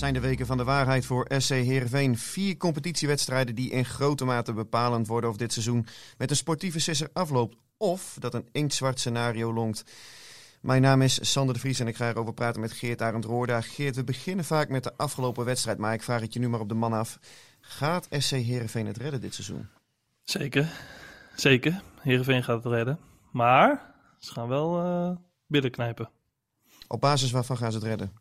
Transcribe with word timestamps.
Zijn 0.00 0.14
de 0.14 0.20
weken 0.20 0.46
van 0.46 0.56
de 0.56 0.64
waarheid 0.64 1.06
voor 1.06 1.30
SC 1.38 1.48
Heerenveen. 1.48 2.18
Vier 2.18 2.56
competitiewedstrijden 2.56 3.54
die 3.54 3.70
in 3.70 3.84
grote 3.84 4.24
mate 4.24 4.52
bepalend 4.52 5.06
worden 5.06 5.30
of 5.30 5.36
dit 5.36 5.52
seizoen 5.52 5.86
met 6.18 6.30
een 6.30 6.36
sportieve 6.36 6.78
sisser 6.78 7.08
afloopt. 7.12 7.56
Of 7.76 8.16
dat 8.18 8.34
een 8.34 8.48
inktzwart 8.52 8.98
scenario 8.98 9.52
longt. 9.52 9.84
Mijn 10.60 10.82
naam 10.82 11.02
is 11.02 11.30
Sander 11.30 11.54
de 11.54 11.60
Vries 11.60 11.80
en 11.80 11.86
ik 11.86 11.96
ga 11.96 12.08
erover 12.08 12.34
praten 12.34 12.60
met 12.60 12.72
Geert 12.72 13.02
Arend 13.02 13.24
Roorda. 13.24 13.60
Geert, 13.60 13.96
we 13.96 14.04
beginnen 14.04 14.44
vaak 14.44 14.68
met 14.68 14.84
de 14.84 14.96
afgelopen 14.96 15.44
wedstrijd, 15.44 15.78
maar 15.78 15.94
ik 15.94 16.02
vraag 16.02 16.20
het 16.20 16.32
je 16.32 16.40
nu 16.40 16.48
maar 16.48 16.60
op 16.60 16.68
de 16.68 16.74
man 16.74 16.92
af. 16.92 17.18
Gaat 17.60 18.06
SC 18.10 18.30
Heerenveen 18.30 18.86
het 18.86 18.96
redden 18.96 19.20
dit 19.20 19.34
seizoen? 19.34 19.68
Zeker, 20.24 20.68
zeker. 21.34 21.82
Heerenveen 22.00 22.44
gaat 22.44 22.64
het 22.64 22.72
redden. 22.72 22.98
Maar 23.30 23.94
ze 24.18 24.32
gaan 24.32 24.48
wel 24.48 24.84
uh, 24.84 25.16
billen 25.46 25.70
knijpen. 25.70 26.10
Op 26.86 27.00
basis 27.00 27.30
waarvan 27.30 27.56
gaan 27.56 27.72
ze 27.72 27.78
het 27.78 27.86
redden? 27.86 28.12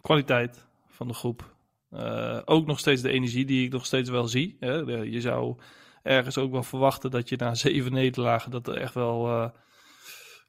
Kwaliteit 0.00 0.70
van 1.02 1.10
de 1.10 1.18
groep. 1.18 1.56
Uh, 1.90 2.40
ook 2.44 2.66
nog 2.66 2.78
steeds 2.78 3.02
de 3.02 3.10
energie 3.10 3.44
die 3.44 3.66
ik 3.66 3.72
nog 3.72 3.86
steeds 3.86 4.10
wel 4.10 4.28
zie. 4.28 4.56
Hè. 4.60 4.74
Je 5.02 5.20
zou 5.20 5.58
ergens 6.02 6.38
ook 6.38 6.50
wel 6.50 6.62
verwachten 6.62 7.10
dat 7.10 7.28
je 7.28 7.36
na 7.36 7.54
zeven 7.66 7.92
nederlagen... 7.92 8.50
dat 8.50 8.68
er 8.68 8.76
echt 8.76 8.94
wel 8.94 9.28
uh, 9.28 9.48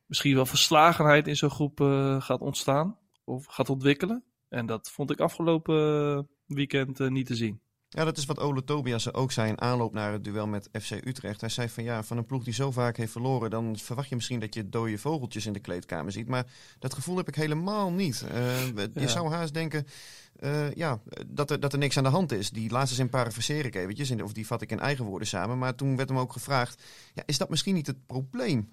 misschien 0.06 0.36
wel 0.36 0.46
verslagenheid 0.46 1.28
in 1.28 1.36
zo'n 1.36 1.50
groep 1.50 1.80
uh, 1.80 2.22
gaat 2.22 2.42
ontstaan. 2.42 2.98
Of 3.24 3.46
gaat 3.46 3.70
ontwikkelen. 3.70 4.24
En 4.50 4.66
dat 4.66 4.92
vond 4.92 5.12
ik 5.12 5.20
afgelopen 5.20 6.30
weekend 6.46 7.00
niet 7.00 7.26
te 7.26 7.36
zien. 7.36 7.62
Ja, 7.94 8.04
dat 8.04 8.18
is 8.18 8.26
wat 8.26 8.40
Ole 8.40 8.64
Tobias 8.64 9.14
ook 9.14 9.32
zei 9.32 9.50
in 9.50 9.62
aanloop 9.62 9.94
naar 9.94 10.12
het 10.12 10.24
duel 10.24 10.48
met 10.48 10.70
FC 10.82 10.92
Utrecht. 10.92 11.42
Hij 11.42 11.50
zei 11.50 11.70
van 11.70 11.84
ja, 11.84 12.04
van 12.04 12.18
een 12.18 12.26
ploeg 12.26 12.44
die 12.44 12.54
zo 12.54 12.72
vaak 12.72 12.98
heeft 12.98 13.12
verloren, 13.12 13.50
dan 13.50 13.78
verwacht 13.78 14.10
je 14.10 14.16
misschien 14.16 14.40
dat 14.40 14.54
je 14.54 14.70
dode 14.70 14.98
vogeltjes 14.98 15.46
in 15.46 15.54
de 15.54 15.60
kleedkamer 15.60 16.12
ziet. 16.12 16.28
Maar 16.28 16.46
dat 16.80 16.94
gevoel 16.94 17.18
heb 17.18 17.28
ik 17.28 17.36
helemaal 17.36 17.92
niet. 17.92 18.26
Uh, 18.34 18.68
je 18.68 18.90
ja. 18.94 19.08
zou 19.08 19.32
haast 19.32 19.54
denken 19.54 19.86
uh, 20.40 20.74
ja, 20.74 21.00
dat, 21.28 21.52
er, 21.52 21.60
dat 21.60 21.74
er 21.74 21.80
niks 21.80 21.98
aan 21.98 22.04
de 22.04 22.10
hand 22.10 22.32
is. 22.32 22.50
Die 22.50 22.72
laatste 22.72 22.96
zin 22.96 23.10
parafraseer 23.10 23.66
ik 23.66 23.76
eventjes, 23.76 24.22
of 24.22 24.34
die 24.34 24.48
vat 24.48 24.62
ik 24.62 24.72
in 24.72 24.80
eigen 24.80 25.06
woorden 25.06 25.28
samen. 25.28 25.58
Maar 25.58 25.76
toen 25.76 25.96
werd 25.96 26.10
hem 26.10 26.18
ook 26.18 26.34
gevraagd, 26.34 26.84
ja, 27.14 27.24
is 27.26 27.38
dat 27.38 27.50
misschien 27.50 27.74
niet 27.74 27.88
het 27.88 28.06
probleem? 28.06 28.70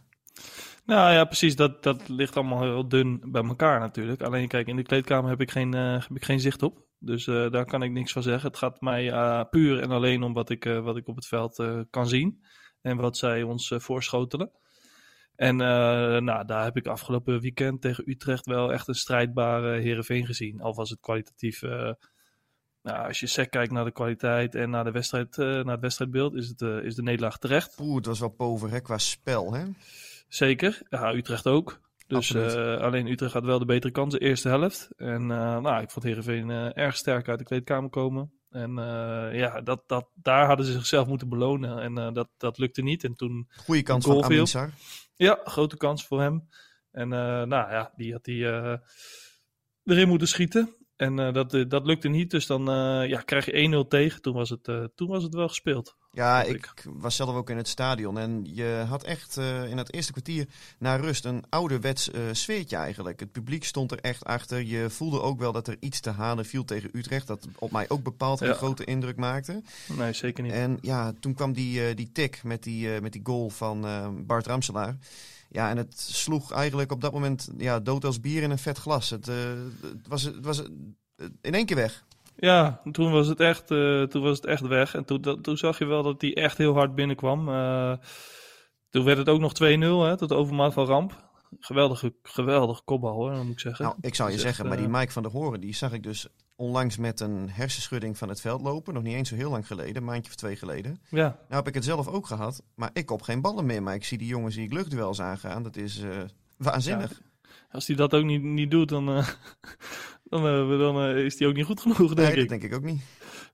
Nou 0.85 1.13
ja, 1.13 1.25
precies. 1.25 1.57
Dat, 1.57 1.83
dat 1.83 2.09
ligt 2.09 2.37
allemaal 2.37 2.63
heel 2.63 2.89
dun 2.89 3.23
bij 3.25 3.43
elkaar 3.43 3.81
natuurlijk. 3.81 4.23
Alleen 4.23 4.49
kijk, 4.49 4.67
in 4.67 4.77
de 4.77 4.83
kleedkamer 4.83 5.31
heb 5.31 5.41
ik 5.41 5.51
geen, 5.51 5.75
uh, 5.75 5.93
heb 5.93 6.17
ik 6.17 6.25
geen 6.25 6.41
zicht 6.41 6.63
op. 6.63 6.89
Dus 7.03 7.27
uh, 7.27 7.51
daar 7.51 7.65
kan 7.65 7.83
ik 7.83 7.91
niks 7.91 8.13
van 8.13 8.23
zeggen. 8.23 8.49
Het 8.49 8.59
gaat 8.59 8.81
mij 8.81 9.07
uh, 9.07 9.45
puur 9.51 9.81
en 9.81 9.91
alleen 9.91 10.23
om 10.23 10.33
wat 10.33 10.51
ik, 10.51 10.65
uh, 10.65 10.81
wat 10.81 10.97
ik 10.97 11.09
op 11.09 11.17
het 11.17 11.27
veld 11.27 11.65
kan 11.91 12.09
zien. 12.09 12.45
En 12.81 12.97
wat 12.97 13.17
zij 13.17 13.43
ons 13.43 13.73
voorschotelen. 13.77 14.51
En 15.37 15.57
nou, 16.25 16.45
daar 16.45 16.65
heb 16.65 16.77
ik 16.77 16.87
afgelopen 16.87 17.41
weekend 17.41 17.81
tegen 17.81 18.11
Utrecht 18.11 18.47
wel 18.47 18.73
echt 18.73 18.89
een 18.89 18.95
strijdbare 18.95 19.81
Herenveen 19.81 20.27
gezien. 20.27 20.61
Al 20.61 20.75
was 20.75 20.91
het 20.91 21.01
kwalitatief. 21.01 21.63
nou, 21.63 21.97
als 22.83 23.21
je 23.21 23.27
sec 23.27 23.51
kijkt 23.51 23.73
naar 23.73 23.85
de 23.85 23.93
kwaliteit 23.93 24.55
en 24.55 24.71
naar, 24.71 24.85
de 24.85 24.91
wedstrijd, 24.91 25.37
naar 25.37 25.65
het 25.65 25.81
wedstrijdbeeld, 25.81 26.35
is, 26.35 26.49
het, 26.49 26.61
is 26.61 26.95
de 26.95 27.03
nederlaag 27.03 27.39
terecht. 27.39 27.79
Oeh, 27.81 27.97
het 27.97 28.07
was 28.07 28.21
wel 28.21 28.29
pover 28.29 28.71
hè, 28.71 28.81
qua 28.81 28.99
spel, 28.99 29.55
hè? 29.55 29.65
Zeker. 30.29 30.83
Ja, 30.89 31.15
Utrecht 31.15 31.47
ook. 31.47 31.81
Dus 32.11 32.31
uh, 32.31 32.77
alleen 32.77 33.07
Utrecht 33.07 33.33
had 33.33 33.45
wel 33.45 33.59
de 33.59 33.65
betere 33.65 33.93
kans 33.93 34.13
de 34.13 34.19
eerste 34.19 34.49
helft. 34.49 34.89
En 34.97 35.23
uh, 35.23 35.61
nou, 35.61 35.83
ik 35.83 35.91
vond 35.91 36.05
Heerenveen 36.05 36.49
uh, 36.49 36.77
erg 36.77 36.97
sterk 36.97 37.29
uit 37.29 37.39
de 37.39 37.45
kleedkamer 37.45 37.91
komen. 37.91 38.33
En 38.51 38.75
ja, 39.33 39.61
dat, 39.61 39.83
dat, 39.87 40.11
daar 40.15 40.47
hadden 40.47 40.67
ze 40.67 40.73
zichzelf 40.73 41.07
moeten 41.07 41.29
belonen. 41.29 41.79
En 41.79 42.15
dat, 42.15 42.29
dat 42.37 42.59
lukte 42.59 42.83
niet. 42.83 43.05
En 43.05 43.15
toen 43.15 43.49
Goeie 43.65 43.83
kans 43.83 44.07
van 44.07 44.25
Aminsar. 44.25 44.73
Ja, 45.15 45.41
grote 45.45 45.77
kans 45.77 46.07
voor 46.07 46.21
hem. 46.21 46.49
En 46.91 47.09
nou 47.09 47.49
ja, 47.49 47.93
die 47.97 48.13
had 48.13 48.27
hij 48.27 48.81
erin 49.85 50.09
moeten 50.09 50.29
schieten. 50.29 50.77
En 50.97 51.17
dat, 51.17 51.65
dat 51.69 51.87
lukte 51.87 52.09
niet, 52.09 52.31
dus 52.31 52.47
dan 52.47 52.65
ja, 53.09 53.21
krijg 53.21 53.45
je 53.45 53.85
1-0 53.85 53.89
tegen. 53.89 54.23
Toen 54.23 54.35
was, 54.35 54.51
het, 54.51 54.91
toen 54.95 55.09
was 55.09 55.23
het 55.23 55.35
wel 55.35 55.49
gespeeld. 55.49 55.97
Ja, 56.13 56.43
ik, 56.43 56.55
ik, 56.55 56.85
was 56.85 57.17
zelf 57.17 57.35
ook 57.35 57.51
in 57.51 57.57
het 57.57 57.69
stadion. 57.69 58.19
En 58.19 58.47
je 58.55 58.85
had 58.89 59.03
echt 59.03 59.37
in 59.37 59.79
het 59.79 59.93
eerste 59.93 60.13
kwartier 60.13 60.47
na 60.79 60.97
rust 60.97 61.25
een 61.25 61.45
ouderwets 61.49 62.11
sfeertje 62.33 62.77
eigenlijk. 62.77 63.21
Het 63.21 63.33
publiek 63.33 63.65
stond 63.65 63.93
er 63.93 64.01
echt 64.01 64.25
achter. 64.25 64.63
Je 64.63 64.91
voelde 64.91 65.21
ook 65.21 65.39
wel 65.39 65.53
dat 65.53 65.69
er 65.69 65.77
iets 65.81 66.01
te 66.01 66.11
halen 66.11 66.47
viel 66.47 66.65
tegen 66.65 66.91
Utrecht. 66.93 67.27
Dat 67.27 67.47
op 67.59 67.71
mij 67.71 67.89
ook 67.89 68.03
bepaald 68.03 68.41
een 68.41 68.49
ja. 68.49 68.55
grote 68.55 68.85
indruk 68.85 69.17
maakte. 69.17 69.63
Nee, 69.97 70.13
zeker 70.13 70.43
niet. 70.43 70.53
En 70.53 70.79
ja, 70.81 71.13
toen 71.21 71.35
kwam 71.35 71.53
die, 71.53 71.95
die 71.95 72.13
tik 72.13 72.43
met 72.43 72.63
die, 72.63 73.01
met 73.01 73.13
die 73.13 73.23
goal 73.25 73.51
van 73.51 73.87
Bart 74.27 74.47
Ramselaar. 74.47 74.97
Ja, 75.53 75.71
en 75.71 75.77
het 75.77 76.01
sloeg 76.01 76.53
eigenlijk 76.53 76.93
op 76.93 77.01
dat 77.01 77.13
moment 77.13 77.49
ja, 77.59 77.81
dood 77.81 78.05
als 78.05 78.21
bier 78.21 78.43
in 78.43 78.51
een 78.51 78.59
vet 78.59 78.79
glas. 78.79 79.11
Het, 79.11 79.29
uh, 79.29 79.35
het 79.83 80.09
was, 80.09 80.23
het 80.23 80.45
was 80.45 80.63
in 81.41 81.55
één 81.55 81.67
keer 81.67 81.77
weg. 81.77 82.05
Ja, 82.41 82.81
toen 82.93 83.13
was 83.13 83.27
het 83.27 83.41
echt, 83.41 83.71
uh, 83.71 84.03
toen 84.03 84.23
was 84.23 84.37
het 84.37 84.47
echt 84.47 84.67
weg. 84.67 84.95
En 84.95 85.05
toen, 85.05 85.21
dat, 85.21 85.43
toen 85.43 85.57
zag 85.57 85.79
je 85.79 85.85
wel 85.85 86.03
dat 86.03 86.21
hij 86.21 86.35
echt 86.35 86.59
heel 86.59 86.75
hard 86.75 86.95
binnenkwam. 86.95 87.49
Uh, 87.49 87.93
toen 88.91 89.05
werd 89.05 89.19
het 89.19 89.29
ook 89.29 89.41
nog 89.41 89.53
2-0, 90.15 90.17
tot 90.17 90.33
overmaat 90.33 90.73
van 90.73 90.87
ramp. 90.87 91.29
Geweldige, 91.59 92.15
geweldige 92.23 92.83
kopbal 92.85 93.13
hoor, 93.13 93.45
moet 93.45 93.53
ik 93.53 93.61
zeggen. 93.61 93.85
Nou, 93.85 93.97
ik 94.01 94.15
zou 94.15 94.31
je 94.31 94.39
zeggen, 94.39 94.69
maar 94.69 94.77
die 94.77 94.89
Mike 94.89 95.13
van 95.13 95.23
der 95.23 95.33
Horen, 95.33 95.61
die 95.61 95.75
zag 95.75 95.93
ik 95.93 96.03
dus 96.03 96.29
onlangs 96.57 96.97
met 96.97 97.21
een 97.21 97.51
hersenschudding 97.51 98.19
van 98.19 98.29
het 98.29 98.41
veld 98.41 98.61
lopen. 98.61 98.95
Nog 98.95 99.03
niet 99.03 99.15
eens 99.15 99.29
zo 99.29 99.35
heel 99.35 99.51
lang 99.51 99.67
geleden, 99.67 99.97
een 99.97 100.05
maandje 100.05 100.31
of 100.31 100.37
twee 100.37 100.57
geleden. 100.57 101.01
Ja. 101.09 101.23
Nou 101.23 101.37
heb 101.49 101.69
ik 101.69 101.75
het 101.75 101.85
zelf 101.85 102.09
ook 102.09 102.27
gehad, 102.27 102.63
maar 102.75 102.91
ik 102.93 103.11
op 103.11 103.23
geen 103.23 103.41
ballen 103.41 103.67
meer. 103.67 103.83
Maar 103.83 103.95
ik 103.95 104.05
zie 104.05 104.19
die 104.19 104.27
jongens 104.27 104.55
die 104.55 104.65
ik 104.65 104.73
luchtduels 104.73 105.21
aangaan. 105.21 105.63
Dat 105.63 105.77
is 105.77 106.03
uh, 106.03 106.11
waanzinnig. 106.57 107.11
Ja. 107.11 107.30
Als 107.71 107.87
hij 107.87 107.97
dat 107.97 108.15
ook 108.15 108.25
niet, 108.25 108.43
niet 108.43 108.71
doet, 108.71 108.89
dan, 108.89 109.17
uh, 109.17 109.29
dan, 110.31 110.47
uh, 110.47 110.79
dan 110.79 111.07
is 111.07 111.39
hij 111.39 111.49
ook 111.49 111.55
niet 111.55 111.65
goed 111.65 111.81
genoeg, 111.81 111.97
denk 111.99 112.15
nee, 112.15 112.31
ik. 112.31 112.37
dat 112.37 112.49
denk 112.49 112.63
ik 112.63 112.75
ook 112.75 112.85
niet. 112.85 113.03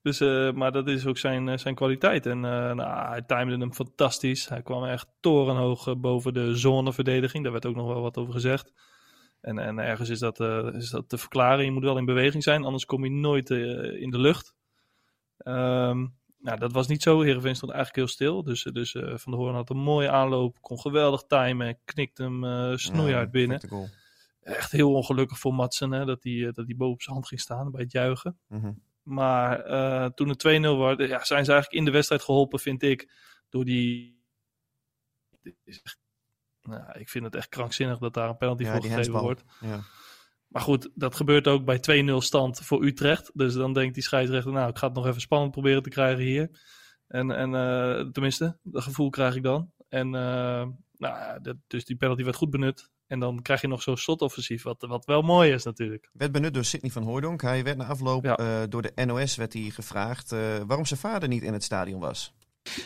Dus, 0.02 0.20
maar 0.54 0.72
dat 0.72 0.88
is 0.88 1.06
ook 1.06 1.18
zijn, 1.18 1.58
zijn 1.58 1.74
kwaliteit. 1.74 2.26
En 2.26 2.40
nou, 2.40 3.08
hij 3.08 3.22
timede 3.22 3.58
hem 3.58 3.74
fantastisch. 3.74 4.48
Hij 4.48 4.62
kwam 4.62 4.84
echt 4.84 5.08
torenhoog 5.20 5.98
boven 5.98 6.34
de 6.34 6.56
zoneverdediging. 6.56 7.42
Daar 7.42 7.52
werd 7.52 7.66
ook 7.66 7.74
nog 7.74 7.86
wel 7.86 8.02
wat 8.02 8.16
over 8.16 8.32
gezegd. 8.32 8.72
En, 9.46 9.58
en 9.58 9.78
ergens 9.78 10.08
is 10.08 10.18
dat, 10.18 10.40
uh, 10.40 10.74
is 10.74 10.90
dat 10.90 11.08
te 11.08 11.18
verklaren. 11.18 11.64
Je 11.64 11.70
moet 11.70 11.82
wel 11.82 11.98
in 11.98 12.04
beweging 12.04 12.42
zijn, 12.42 12.64
anders 12.64 12.84
kom 12.84 13.04
je 13.04 13.10
nooit 13.10 13.50
uh, 13.50 14.00
in 14.02 14.10
de 14.10 14.18
lucht. 14.18 14.54
Um, 15.38 16.14
nou, 16.38 16.58
dat 16.58 16.72
was 16.72 16.86
niet 16.86 17.02
zo. 17.02 17.20
Heerenveen 17.20 17.56
stond 17.56 17.72
eigenlijk 17.72 18.02
heel 18.04 18.14
stil. 18.14 18.42
Dus, 18.42 18.62
dus 18.62 18.94
uh, 18.94 19.16
Van 19.16 19.32
der 19.32 19.40
Hoorn 19.40 19.54
had 19.54 19.70
een 19.70 19.76
mooie 19.76 20.10
aanloop. 20.10 20.60
Kon 20.60 20.80
geweldig 20.80 21.22
timen. 21.22 21.78
Knikte 21.84 22.22
hem 22.22 22.78
snoeihard 22.78 23.24
ja, 23.24 23.30
binnen. 23.30 23.60
Echt 24.46 24.72
heel 24.72 24.92
ongelukkig 24.92 25.38
voor 25.38 25.54
Matsen 25.54 25.90
hè, 25.90 26.04
dat 26.04 26.22
hij 26.22 26.50
dat 26.52 26.66
die 26.66 26.76
boven 26.76 27.02
zijn 27.02 27.14
hand 27.14 27.28
ging 27.28 27.40
staan 27.40 27.70
bij 27.70 27.82
het 27.82 27.92
juichen. 27.92 28.38
Mm 28.48 28.60
-hmm. 28.60 28.82
Maar 29.02 29.64
toen 30.14 30.28
het 30.28 30.38
2-0 30.38 30.50
werd, 30.78 31.08
ja, 31.08 31.24
zijn 31.24 31.44
ze 31.44 31.52
eigenlijk 31.52 31.72
in 31.72 31.84
de 31.84 31.90
wedstrijd 31.90 32.22
geholpen, 32.22 32.58
vind 32.58 32.82
ik. 32.82 33.12
Door 33.48 33.64
die. 33.64 34.20
Nou, 36.62 36.98
ik 36.98 37.08
vind 37.08 37.24
het 37.24 37.34
echt 37.34 37.48
krankzinnig 37.48 37.98
dat 37.98 38.14
daar 38.14 38.28
een 38.28 38.36
penalty 38.36 38.62
ja, 38.62 38.72
voor 38.72 38.82
gegeven 38.82 39.12
wordt. 39.12 39.44
Ja. 39.60 39.80
Maar 40.48 40.62
goed, 40.62 40.90
dat 40.94 41.14
gebeurt 41.14 41.46
ook 41.46 41.64
bij 41.64 42.04
2-0 42.10 42.16
stand 42.16 42.60
voor 42.60 42.84
Utrecht. 42.84 43.30
Dus 43.34 43.54
dan 43.54 43.72
denkt 43.72 43.94
die 43.94 44.02
scheidsrechter, 44.02 44.52
nou, 44.52 44.70
ik 44.70 44.78
ga 44.78 44.86
het 44.86 44.96
nog 44.96 45.06
even 45.06 45.20
spannend 45.20 45.50
proberen 45.50 45.82
te 45.82 45.88
krijgen 45.88 46.24
hier. 46.24 46.60
En, 47.06 47.30
en 47.30 47.52
uh, 47.52 48.10
tenminste, 48.10 48.58
dat 48.62 48.82
gevoel 48.82 49.10
krijg 49.10 49.34
ik 49.34 49.42
dan. 49.42 49.72
En 49.88 50.06
uh, 50.06 50.66
nou, 50.96 51.40
dat, 51.40 51.56
dus 51.66 51.84
die 51.84 51.96
penalty 51.96 52.24
werd 52.24 52.36
goed 52.36 52.50
benut. 52.50 52.90
En 53.06 53.18
dan 53.18 53.42
krijg 53.42 53.60
je 53.60 53.68
nog 53.68 53.82
zo'n 53.82 53.96
slotoffensief, 53.96 54.62
wat, 54.62 54.84
wat 54.88 55.04
wel 55.04 55.22
mooi 55.22 55.52
is 55.52 55.64
natuurlijk. 55.64 56.08
Werd 56.12 56.32
benut 56.32 56.54
door 56.54 56.64
Sidney 56.64 56.90
van 56.90 57.02
Hooydonk. 57.02 57.42
Hij 57.42 57.64
werd 57.64 57.76
na 57.76 57.84
afloop 57.84 58.24
ja. 58.24 58.40
uh, 58.40 58.62
door 58.68 58.82
de 58.82 59.04
NOS 59.04 59.36
werd 59.36 59.52
hij 59.52 59.62
gevraagd 59.62 60.30
waarom 60.66 60.84
zijn 60.84 61.00
vader 61.00 61.28
niet 61.28 61.42
in 61.42 61.52
het 61.52 61.64
stadion 61.64 62.00
was. 62.00 62.34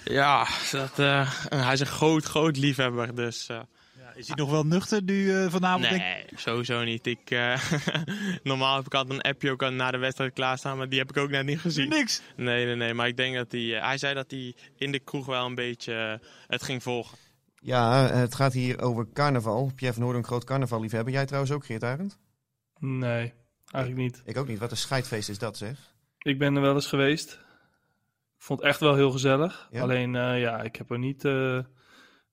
Ja, 0.05 0.47
dat, 0.71 0.99
uh, 0.99 1.31
hij 1.49 1.73
is 1.73 1.81
een 1.81 1.87
groot, 1.87 2.25
groot 2.25 2.57
liefhebber. 2.57 3.15
Dus, 3.15 3.49
uh. 3.51 3.61
ja, 3.99 4.13
is 4.15 4.27
hij 4.27 4.37
nog 4.37 4.51
wel 4.51 4.65
nuchter 4.65 5.03
nu 5.03 5.25
uh, 5.25 5.51
vanavond? 5.51 5.91
Nee, 5.91 5.99
denk... 5.99 6.39
sowieso 6.39 6.85
niet. 6.85 7.07
Ik, 7.07 7.31
uh, 7.31 7.63
normaal 8.43 8.77
heb 8.77 8.87
ik 8.87 8.95
altijd 8.95 9.15
een 9.15 9.31
appje 9.31 9.51
ook 9.51 9.71
na 9.71 9.91
de 9.91 9.99
wedstrijd 9.99 10.33
klaarstaan, 10.33 10.77
maar 10.77 10.89
die 10.89 10.99
heb 10.99 11.11
ik 11.11 11.17
ook 11.17 11.31
net 11.31 11.47
niet 11.47 11.61
gezien. 11.61 11.89
Niks? 11.89 12.23
Nee, 12.37 12.65
nee, 12.67 12.77
nee. 12.77 12.95
Maar 12.95 13.09
ik 13.09 13.17
denk 13.17 13.35
dat 13.35 13.53
hij... 13.53 13.61
Uh, 13.61 13.85
hij 13.85 13.99
zei 13.99 14.15
dat 14.15 14.31
hij 14.31 14.55
in 14.77 14.93
de 14.93 14.99
kroeg 14.99 15.27
wel 15.27 15.47
een 15.47 15.55
beetje 15.55 16.21
het 16.47 16.63
ging 16.63 16.83
volgen. 16.83 17.19
Ja, 17.61 18.07
het 18.07 18.35
gaat 18.35 18.53
hier 18.53 18.81
over 18.81 19.13
carnaval. 19.13 19.71
Pierre 19.75 19.97
van 19.97 20.05
Hoorn, 20.05 20.17
een 20.17 20.25
groot 20.25 20.45
carnaval 20.45 20.81
liefhebber. 20.81 21.13
Jij 21.13 21.27
trouwens 21.27 21.53
ook, 21.53 21.65
Geert 21.65 21.85
Arend? 21.85 22.19
Nee, 22.79 23.33
eigenlijk 23.71 23.97
niet. 23.97 24.23
Ik 24.25 24.37
ook 24.37 24.49
niet. 24.49 24.59
Wat 24.59 24.71
een 24.71 24.77
scheidfeest 24.77 25.29
is 25.29 25.39
dat, 25.39 25.57
zeg. 25.57 25.95
Ik 26.19 26.39
ben 26.39 26.55
er 26.57 26.63
wel 26.63 26.75
eens 26.75 26.87
geweest. 26.87 27.33
Ik 28.37 28.47
vond 28.47 28.61
het 28.61 28.69
echt 28.69 28.81
wel 28.81 28.95
heel 28.95 29.11
gezellig. 29.11 29.69
Ja? 29.71 29.83
Alleen, 29.83 30.15
uh, 30.15 30.41
ja, 30.41 30.63
ik 30.63 30.77
heb 30.77 30.91
er 30.91 30.99
niet... 30.99 31.25
Uh, 31.25 31.61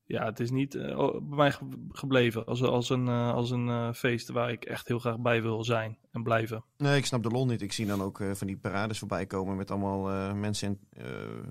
ja, 0.08 0.24
het 0.24 0.40
is 0.40 0.50
niet 0.50 0.74
uh, 0.74 1.10
bij 1.10 1.36
mij 1.36 1.54
gebleven 1.92 2.46
als, 2.46 2.62
als 2.62 2.90
een, 2.90 3.08
als 3.08 3.50
een 3.50 3.94
feest 3.94 4.28
waar 4.28 4.50
ik 4.50 4.64
echt 4.64 4.88
heel 4.88 4.98
graag 4.98 5.18
bij 5.18 5.42
wil 5.42 5.64
zijn 5.64 5.98
en 6.12 6.22
blijven. 6.22 6.64
Nee, 6.76 6.96
ik 6.96 7.06
snap 7.06 7.22
de 7.22 7.28
lol 7.28 7.46
niet. 7.46 7.62
Ik 7.62 7.72
zie 7.72 7.86
dan 7.86 8.02
ook 8.02 8.22
van 8.32 8.46
die 8.46 8.56
parades 8.56 8.98
voorbij 8.98 9.26
komen 9.26 9.56
met 9.56 9.70
allemaal 9.70 10.34
mensen 10.34 10.68
in, 10.68 11.02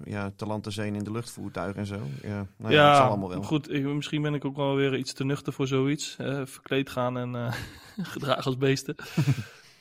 ja, 0.04 0.31
te 0.36 0.45
land 0.45 0.63
te 0.63 0.86
in 0.86 1.04
de 1.04 1.12
luchtvoertuigen 1.12 1.80
en 1.80 1.86
zo. 1.86 2.00
Ja, 2.21 2.48
nou 2.57 2.74
ja, 2.74 2.98
ja 2.98 3.07
allemaal 3.07 3.30
wel. 3.30 3.44
goed. 3.44 3.71
Ik, 3.71 3.86
misschien 3.86 4.21
ben 4.21 4.33
ik 4.33 4.45
ook 4.45 4.56
wel 4.56 4.75
weer 4.75 4.95
iets 4.95 5.13
te 5.13 5.25
nuchter 5.25 5.54
voor 5.54 5.68
zoiets. 5.68 6.15
verkleed 6.44 6.89
gaan 6.89 7.18
en 7.18 7.54
gedragen 8.13 8.44
als 8.44 8.57
beesten. 8.57 8.95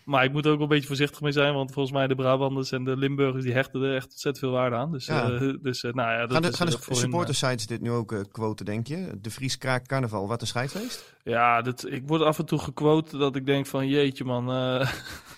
Maar 0.07 0.25
ik 0.25 0.33
moet 0.33 0.45
er 0.45 0.53
ook 0.53 0.61
een 0.61 0.69
beetje 0.69 0.87
voorzichtig 0.87 1.21
mee 1.21 1.33
zijn, 1.33 1.55
want 1.55 1.73
volgens 1.73 1.95
mij 1.95 2.07
de 2.07 2.15
Brabanders 2.15 2.73
en 2.73 2.85
de 2.85 2.97
Limburgers 2.97 3.45
die 3.45 3.53
hechten 3.53 3.83
er 3.83 3.95
echt 3.95 4.11
ontzettend 4.11 4.39
veel 4.39 4.55
waarde 4.55 4.77
aan. 4.77 4.93
Dus, 4.93 5.07
ja. 5.07 5.31
uh, 5.31 5.55
dus 5.63 5.85
uh, 5.85 5.93
nou 5.93 6.11
ja, 6.11 6.21
dat 6.21 6.33
gaan 6.33 6.43
de, 6.43 6.49
is, 6.49 6.57
gaan 6.57 6.67
de 6.67 6.95
supportersites 6.95 7.67
dit 7.67 7.81
nu 7.81 7.91
ook 7.91 8.13
uh, 8.13 8.21
quoten, 8.33 8.65
denk 8.65 8.87
je? 8.87 9.19
De 9.21 9.31
Fries 9.31 9.59
Kraak 9.59 9.87
Carnaval, 9.87 10.29
wat 10.29 10.41
een 10.41 10.47
scheidfeest? 10.47 11.15
Ja, 11.23 11.63
dat, 11.63 11.87
ik 11.91 12.03
word 12.07 12.23
af 12.23 12.39
en 12.39 12.47
toe 12.47 12.59
gequote 12.59 13.19
dat 13.19 13.37
ik 13.37 13.47
denk 13.47 13.67
van 13.67 13.89
jeetje 13.89 14.25
man, 14.25 14.49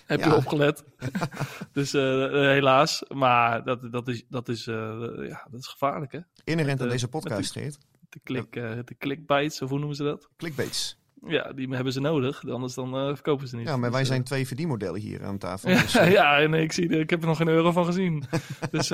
heb 0.05 0.23
je 0.23 0.35
opgelet? 0.35 0.83
dus 1.73 1.91
helaas, 1.91 3.03
maar 3.07 3.63
dat, 3.63 3.91
dat, 3.91 4.07
is, 4.07 4.23
dat, 4.29 4.49
is, 4.49 4.65
ja, 4.65 5.47
dat 5.51 5.59
is 5.59 5.67
gevaarlijk 5.67 6.11
hè? 6.11 6.19
Inherent 6.43 6.81
aan 6.81 6.89
deze 6.89 7.07
podcast, 7.07 7.51
Geert. 7.51 7.77
De, 8.09 8.19
klik, 8.23 8.51
de 8.51 8.95
clickbites, 8.97 9.61
of 9.61 9.69
hoe 9.69 9.79
noemen 9.79 9.95
ze 9.95 10.03
dat? 10.03 10.29
Clickbaits. 10.37 10.98
Ja, 11.27 11.53
die 11.53 11.75
hebben 11.75 11.93
ze 11.93 11.99
nodig, 11.99 12.49
anders 12.49 12.73
dan 12.73 12.95
uh, 12.95 13.13
verkopen 13.13 13.47
ze 13.47 13.55
niet. 13.55 13.67
Ja, 13.67 13.77
maar 13.77 13.89
dus, 13.89 13.91
wij 13.91 14.01
uh, 14.01 14.07
zijn 14.07 14.23
twee 14.23 14.47
verdienmodellen 14.47 14.99
hier 14.99 15.23
aan 15.23 15.37
tafel. 15.37 15.69
Dus, 15.69 15.95
uh... 15.95 16.11
ja, 16.19 16.47
nee, 16.47 16.63
ik, 16.63 16.71
zie, 16.71 16.87
ik 16.87 17.09
heb 17.09 17.21
er 17.21 17.27
nog 17.27 17.37
geen 17.37 17.47
euro 17.47 17.71
van 17.71 17.85
gezien. 17.85 18.23
dus 18.71 18.91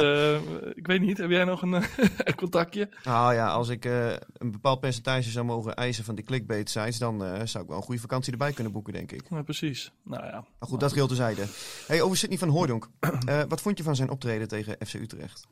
ik 0.74 0.88
weet 0.88 1.02
niet, 1.02 1.18
heb 1.18 1.30
jij 1.30 1.44
nog 1.44 1.62
een 1.62 1.84
contactje? 2.36 2.90
Nou 3.04 3.34
ja, 3.34 3.48
als 3.48 3.70
ik 3.70 3.86
een 3.86 4.52
bepaald 4.52 4.80
percentage 4.80 5.30
zou 5.30 5.46
mogen 5.46 5.76
eisen 5.76 6.04
van 6.04 6.16
die 6.16 6.24
clickbait 6.24 6.70
sites, 6.70 6.98
dan 6.98 7.20
zou 7.48 7.64
ik 7.64 7.70
wel 7.70 7.78
een 7.78 7.84
goede 7.84 8.02
vakantie 8.02 8.32
erbij 8.32 8.52
kunnen 8.52 8.74
boeken, 8.74 8.94
denk 8.94 9.12
ik. 9.12 9.24
Ja, 9.30 9.42
precies. 9.42 9.92
Nou 10.04 10.26
ja. 10.26 10.46
Maar 10.60 10.70
goed, 10.70 10.80
dat 10.80 10.94
geldt 10.94 11.10
tezijde. 11.10 11.46
Hey, 11.88 12.02
over 12.02 12.18
Sidney 12.18 12.38
van 12.38 12.50
Hooydonk. 12.50 12.90
wat 13.48 13.62
vond 13.62 13.78
je 13.78 13.84
van 13.84 13.96
zijn 13.96 14.10
optreden 14.10 14.48
tegen 14.48 14.76
FC 14.86 14.94
Utrecht? 14.94 15.48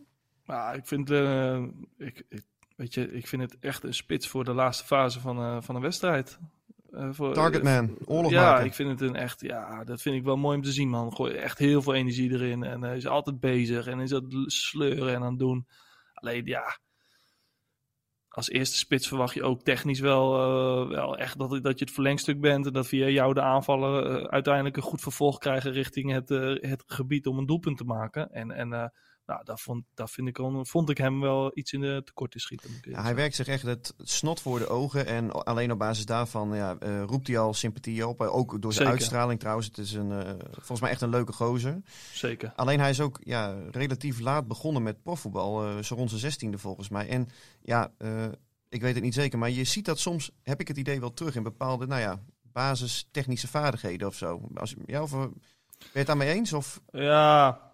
Nou, 0.46 0.78
ik 0.78 0.86
vind... 0.86 1.10
ik, 1.98 2.26
ik, 2.30 2.44
weet 2.76 2.94
je, 2.94 3.12
ik 3.12 3.28
vind 3.28 3.42
het 3.42 3.58
echt 3.60 3.84
een 3.84 3.94
spits 3.94 4.28
voor 4.28 4.44
de 4.44 4.54
laatste 4.54 4.86
fase 4.86 5.20
van, 5.20 5.64
van 5.64 5.76
een 5.76 5.82
wedstrijd. 5.82 6.40
Uh, 6.94 7.08
voor, 7.12 7.34
Targetman, 7.34 7.98
oorlog 8.06 8.32
Ja, 8.32 8.52
maken. 8.52 8.66
ik 8.66 8.74
vind 8.74 8.90
het 8.90 9.02
een 9.02 9.16
echt, 9.16 9.42
ja, 9.42 9.84
dat 9.84 10.02
vind 10.02 10.16
ik 10.16 10.24
wel 10.24 10.38
mooi 10.38 10.58
om 10.58 10.64
te 10.64 10.72
zien, 10.72 10.90
man. 10.90 11.16
Gooi 11.16 11.34
echt 11.34 11.58
heel 11.58 11.82
veel 11.82 11.94
energie 11.94 12.32
erin 12.32 12.64
en 12.64 12.82
hij 12.82 12.96
is 12.96 13.08
altijd 13.08 13.40
bezig 13.40 13.88
en 13.88 14.00
is 14.00 14.12
het 14.12 14.26
sleuren 14.46 15.14
en 15.14 15.22
aan 15.22 15.30
het 15.30 15.40
doen. 15.40 15.68
Alleen, 16.14 16.46
ja, 16.46 16.80
als 18.28 18.50
eerste 18.50 18.78
spits 18.78 19.08
verwacht 19.08 19.34
je 19.34 19.44
ook 19.44 19.62
technisch 19.62 20.00
wel, 20.00 20.40
uh, 20.40 20.90
wel 20.90 21.18
echt 21.18 21.40
dat, 21.40 21.50
dat 21.64 21.80
je 21.80 21.86
het 21.86 21.94
verlengstuk 21.94 22.42
bent 22.42 22.66
en 22.66 22.74
dat 22.74 22.88
via 22.88 23.08
jou 23.08 23.34
de 23.34 23.42
aanvallen 23.42 24.12
uh, 24.12 24.24
uiteindelijk 24.24 24.76
een 24.76 24.84
goed 24.84 25.02
vervolg 25.02 25.38
krijgen 25.38 25.72
richting 25.72 26.12
het, 26.12 26.30
het 26.62 26.84
gebied 26.86 27.28
om 27.28 27.38
een 27.38 27.46
doelpunt 27.46 27.78
te 27.78 27.84
maken. 27.84 28.32
En, 28.32 28.52
en 28.52 28.92
nou, 29.26 29.44
daar 29.44 29.58
vond, 29.58 29.84
daar 29.94 30.10
vind 30.10 30.28
ik 30.28 30.40
al, 30.40 30.66
vond 30.66 30.90
ik 30.90 30.98
hem 30.98 31.20
wel 31.20 31.52
iets 31.54 31.74
in 31.74 31.82
de 31.82 32.02
tekort 32.06 32.32
te 32.32 32.40
schieten. 32.40 32.70
Ja, 32.82 33.02
hij 33.02 33.16
werkt 33.16 33.36
zich 33.36 33.48
echt 33.48 33.64
het 33.64 33.94
snot 33.98 34.42
voor 34.42 34.60
de 34.60 34.68
ogen. 34.68 35.06
En 35.06 35.32
alleen 35.32 35.72
op 35.72 35.80
basis 35.80 36.06
daarvan 36.06 36.56
ja, 36.56 36.78
uh, 36.84 37.04
roept 37.04 37.28
hij 37.28 37.38
al 37.38 37.54
sympathie 37.54 38.08
op. 38.08 38.22
Ook 38.22 38.62
door 38.62 38.74
zijn 38.74 38.74
Zeker. 38.74 38.92
uitstraling 38.92 39.40
trouwens. 39.40 39.68
Het 39.68 39.78
is 39.78 39.94
een, 39.94 40.12
uh, 40.12 40.30
volgens 40.52 40.82
mij 40.82 40.90
echt 40.90 41.02
een 41.02 41.10
leuke 41.10 41.34
gozer. 41.34 41.82
Zeker. 42.14 42.54
Alleen 42.56 42.80
hij 42.80 42.90
is 42.90 43.02
ook 43.02 43.20
ja, 43.24 43.56
relatief 43.72 44.20
laat 44.20 44.48
begonnen 44.48 44.84
met 44.84 45.04
profvoetbal. 45.04 45.68
Uh, 45.68 45.84
zo 45.84 45.96
rond 45.96 46.10
zijn 46.10 46.22
zestiende 46.22 46.58
volgens 46.58 46.90
mij. 46.90 47.08
En 47.10 47.30
ja, 47.62 47.92
ik 48.70 48.82
weet 48.82 48.96
het 48.96 49.04
niet 49.04 49.14
zeker. 49.14 49.40
Maar 49.40 49.50
je 49.50 49.64
ziet 49.64 49.86
dat 49.86 50.00
soms, 50.00 50.32
heb 50.44 50.60
ik 50.60 50.68
het 50.68 50.78
idee 50.78 51.00
wel 51.00 51.14
terug 51.14 51.36
in 51.36 51.44
bepaalde, 51.44 51.88
nou 51.88 52.02
ja, 52.02 52.20
basis 52.42 53.08
technische 53.12 53.48
vaardigheden 53.48 54.08
of 54.08 54.16
zo. 54.16 54.50
Als, 54.56 54.76
ja, 54.86 55.02
of, 55.02 55.12
ben 55.12 55.32
je 55.92 55.98
het 55.98 56.08
daarmee 56.08 56.34
eens? 56.34 56.54
Of? 56.54 56.82
Ja, 56.92 57.73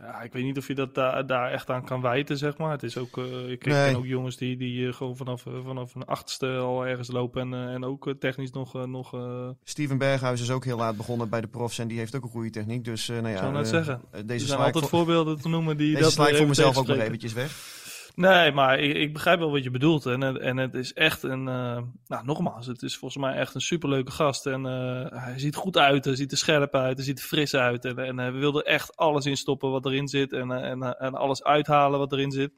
ja, 0.00 0.22
ik 0.22 0.32
weet 0.32 0.44
niet 0.44 0.58
of 0.58 0.66
je 0.66 0.74
dat 0.74 0.94
daar, 0.94 1.26
daar 1.26 1.50
echt 1.50 1.70
aan 1.70 1.84
kan 1.84 2.00
wijten, 2.00 2.38
zeg 2.38 2.56
maar. 2.56 2.70
Het 2.70 2.82
is 2.82 2.96
ook, 2.96 3.16
uh, 3.16 3.50
ik 3.50 3.66
nee. 3.66 3.86
ken 3.86 3.96
ook 3.96 4.06
jongens 4.06 4.36
die, 4.36 4.56
die 4.56 4.80
uh, 4.80 4.92
gewoon 4.92 5.16
vanaf, 5.16 5.46
uh, 5.46 5.54
vanaf 5.64 5.94
een 5.94 6.04
achtste 6.04 6.56
al 6.56 6.86
ergens 6.86 7.10
lopen 7.10 7.52
en, 7.52 7.68
en 7.68 7.84
ook 7.84 8.14
technisch 8.18 8.50
nog... 8.50 8.86
nog 8.86 9.16
Steven 9.64 9.98
Berghuis 9.98 10.40
is 10.40 10.50
ook 10.50 10.64
heel 10.64 10.76
laat 10.76 10.96
begonnen 10.96 11.28
bij 11.28 11.40
de 11.40 11.46
profs 11.46 11.78
en 11.78 11.88
die 11.88 11.98
heeft 11.98 12.16
ook 12.16 12.22
een 12.22 12.30
goede 12.30 12.50
techniek. 12.50 12.84
Dus 12.84 13.06
nou 13.06 13.22
ja, 13.22 13.32
ik 13.32 13.38
zou 13.38 13.52
net 13.52 13.68
zeggen. 13.68 14.00
Deze 14.10 14.32
er 14.32 14.40
zijn 14.40 14.60
altijd 14.60 14.86
voor, 14.86 14.98
voorbeelden 14.98 15.40
te 15.40 15.48
noemen 15.48 15.76
die 15.76 15.90
deze 15.90 16.02
dat 16.02 16.12
sla 16.12 16.28
ik 16.28 16.36
voor 16.36 16.48
mezelf 16.48 16.76
ook 16.76 16.86
nog 16.86 16.98
eventjes 16.98 17.32
weg. 17.32 17.76
Nee, 18.18 18.52
maar 18.52 18.78
ik, 18.78 18.96
ik, 18.96 19.12
begrijp 19.12 19.38
wel 19.38 19.50
wat 19.50 19.62
je 19.62 19.70
bedoelt. 19.70 20.06
En, 20.06 20.40
en 20.40 20.56
het 20.56 20.74
is 20.74 20.92
echt 20.92 21.22
een. 21.22 21.46
Uh, 21.46 21.82
nou, 22.06 22.24
nogmaals, 22.24 22.66
het 22.66 22.82
is 22.82 22.96
volgens 22.96 23.22
mij 23.24 23.34
echt 23.34 23.54
een 23.54 23.60
superleuke 23.60 24.10
gast. 24.10 24.46
En 24.46 24.64
uh, 24.64 25.22
hij 25.22 25.38
ziet 25.38 25.54
goed 25.54 25.76
uit, 25.76 26.04
hij 26.04 26.16
ziet 26.16 26.32
er 26.32 26.38
scherp 26.38 26.74
uit, 26.74 26.96
hij 26.96 27.06
ziet 27.06 27.18
er 27.18 27.24
fris 27.24 27.54
uit. 27.54 27.84
En, 27.84 27.98
en 27.98 28.18
uh, 28.18 28.26
we 28.26 28.38
wilden 28.38 28.64
echt 28.64 28.96
alles 28.96 29.26
in 29.26 29.36
stoppen 29.36 29.70
wat 29.70 29.86
erin 29.86 30.08
zit. 30.08 30.32
En, 30.32 30.50
en, 30.50 30.82
en 30.98 31.14
alles 31.14 31.42
uithalen 31.42 31.98
wat 31.98 32.12
erin 32.12 32.30
zit. 32.30 32.52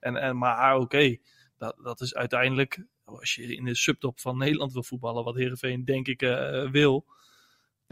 En, 0.00 0.16
en, 0.16 0.38
maar 0.38 0.74
oké, 0.74 0.82
okay, 0.82 1.20
dat, 1.58 1.76
dat 1.82 2.00
is 2.00 2.14
uiteindelijk. 2.14 2.84
Als 3.04 3.34
je 3.34 3.56
in 3.56 3.64
de 3.64 3.76
subtop 3.76 4.20
van 4.20 4.38
Nederland 4.38 4.72
wil 4.72 4.82
voetballen, 4.82 5.24
wat 5.24 5.36
Herenveen 5.36 5.84
denk 5.84 6.08
ik 6.08 6.20
wil. 6.70 7.06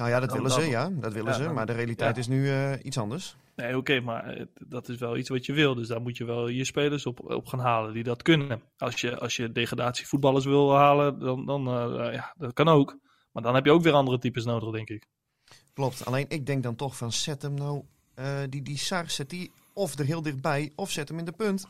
Nou 0.00 0.12
ja, 0.12 0.20
dat 0.20 0.32
willen 0.32 0.50
ze, 0.50 0.60
ja. 0.60 0.90
Dat 0.92 1.12
willen 1.12 1.32
ja, 1.32 1.38
ze. 1.38 1.48
Maar 1.48 1.66
de 1.66 1.72
realiteit 1.72 2.14
ja. 2.14 2.20
is 2.20 2.28
nu 2.28 2.74
iets 2.82 2.98
anders. 2.98 3.36
Nee, 3.56 3.68
oké, 3.68 3.76
okay, 3.76 3.98
maar 3.98 4.46
dat 4.66 4.88
is 4.88 4.96
wel 4.96 5.16
iets 5.16 5.28
wat 5.28 5.46
je 5.46 5.52
wil. 5.52 5.74
Dus 5.74 5.88
daar 5.88 6.00
moet 6.00 6.16
je 6.16 6.24
wel 6.24 6.48
je 6.48 6.64
spelers 6.64 7.06
op, 7.06 7.30
op 7.30 7.46
gaan 7.46 7.60
halen 7.60 7.92
die 7.92 8.02
dat 8.02 8.22
kunnen. 8.22 8.62
Als 8.78 9.00
je, 9.00 9.18
als 9.18 9.36
je 9.36 9.52
degradatievoetballers 9.52 10.44
wil 10.44 10.76
halen, 10.76 11.18
dan, 11.18 11.46
dan 11.46 11.68
uh, 11.68 12.12
ja, 12.14 12.34
dat 12.38 12.52
kan 12.52 12.68
ook. 12.68 12.98
Maar 13.32 13.42
dan 13.42 13.54
heb 13.54 13.64
je 13.64 13.72
ook 13.72 13.82
weer 13.82 13.92
andere 13.92 14.18
types 14.18 14.44
nodig, 14.44 14.70
denk 14.70 14.88
ik. 14.88 15.06
Klopt. 15.74 16.04
Alleen 16.04 16.26
ik 16.28 16.46
denk 16.46 16.62
dan 16.62 16.76
toch 16.76 16.96
van 16.96 17.12
zet 17.12 17.42
hem 17.42 17.54
nou, 17.54 17.82
uh, 18.18 18.26
die, 18.48 18.62
die 18.62 18.78
Sar, 18.78 19.10
zet 19.10 19.30
die 19.30 19.50
of 19.72 19.98
er 19.98 20.04
heel 20.04 20.22
dichtbij, 20.22 20.72
of 20.76 20.90
zet 20.90 21.08
hem 21.08 21.18
in 21.18 21.24
de 21.24 21.32
punt. 21.32 21.68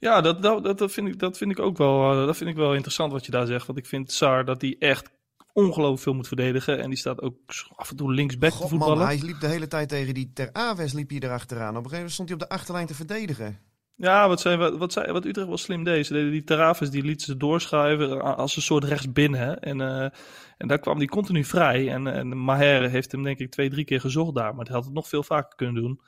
Ja, 0.00 0.20
dat, 0.20 0.42
dat, 0.42 0.78
dat, 0.78 0.92
vind, 0.92 1.08
ik, 1.08 1.18
dat 1.18 1.36
vind 1.36 1.50
ik 1.50 1.58
ook 1.58 1.78
wel, 1.78 2.26
dat 2.26 2.36
vind 2.36 2.50
ik 2.50 2.56
wel 2.56 2.74
interessant 2.74 3.12
wat 3.12 3.24
je 3.24 3.30
daar 3.30 3.46
zegt. 3.46 3.66
Want 3.66 3.78
ik 3.78 3.86
vind 3.86 4.12
Sar 4.12 4.44
dat 4.44 4.60
hij 4.60 4.76
echt 4.78 5.10
ongelooflijk 5.56 6.02
veel 6.02 6.14
moet 6.14 6.26
verdedigen. 6.26 6.82
En 6.82 6.88
die 6.88 6.98
staat 6.98 7.22
ook 7.22 7.36
af 7.76 7.90
en 7.90 7.96
toe 7.96 8.12
linksback 8.12 8.52
God, 8.52 8.62
te 8.62 8.68
voetballen. 8.68 8.98
Man, 8.98 9.06
hij 9.06 9.20
liep 9.22 9.40
de 9.40 9.46
hele 9.46 9.68
tijd 9.68 9.88
tegen 9.88 10.14
die 10.14 10.30
Ter 10.34 10.52
Aves 10.52 10.92
liep 10.92 11.10
hij 11.10 11.18
erachteraan. 11.18 11.68
Op 11.68 11.84
een 11.84 11.90
gegeven 11.90 11.96
moment 11.96 12.12
stond 12.12 12.28
hij 12.28 12.38
op 12.38 12.48
de 12.48 12.54
achterlijn 12.54 12.86
te 12.86 12.94
verdedigen. 12.94 13.58
Ja, 13.94 14.28
wat, 14.28 14.40
zei, 14.40 14.76
wat, 14.76 14.92
zei, 14.92 15.12
wat 15.12 15.24
Utrecht 15.24 15.48
wel 15.48 15.56
slim 15.56 15.84
deed. 15.84 16.06
Ze 16.06 16.12
deden 16.12 16.30
die 16.30 16.44
Teraves, 16.44 16.90
die 16.90 17.02
liet 17.02 17.22
ze 17.22 17.36
doorschuiven 17.36 18.36
als 18.36 18.56
een 18.56 18.62
soort 18.62 18.84
rechtsbinnen. 18.84 19.60
En, 19.60 19.80
uh, 19.80 20.02
en 20.56 20.68
daar 20.68 20.78
kwam 20.78 20.98
die 20.98 21.08
continu 21.08 21.44
vrij. 21.44 21.92
En, 21.92 22.06
en 22.06 22.38
Maher 22.38 22.90
heeft 22.90 23.12
hem 23.12 23.22
denk 23.22 23.38
ik 23.38 23.50
twee, 23.50 23.70
drie 23.70 23.84
keer 23.84 24.00
gezocht 24.00 24.34
daar. 24.34 24.54
Maar 24.54 24.64
hij 24.64 24.74
had 24.74 24.84
het 24.84 24.94
nog 24.94 25.08
veel 25.08 25.22
vaker 25.22 25.56
kunnen 25.56 25.82
doen. 25.82 26.00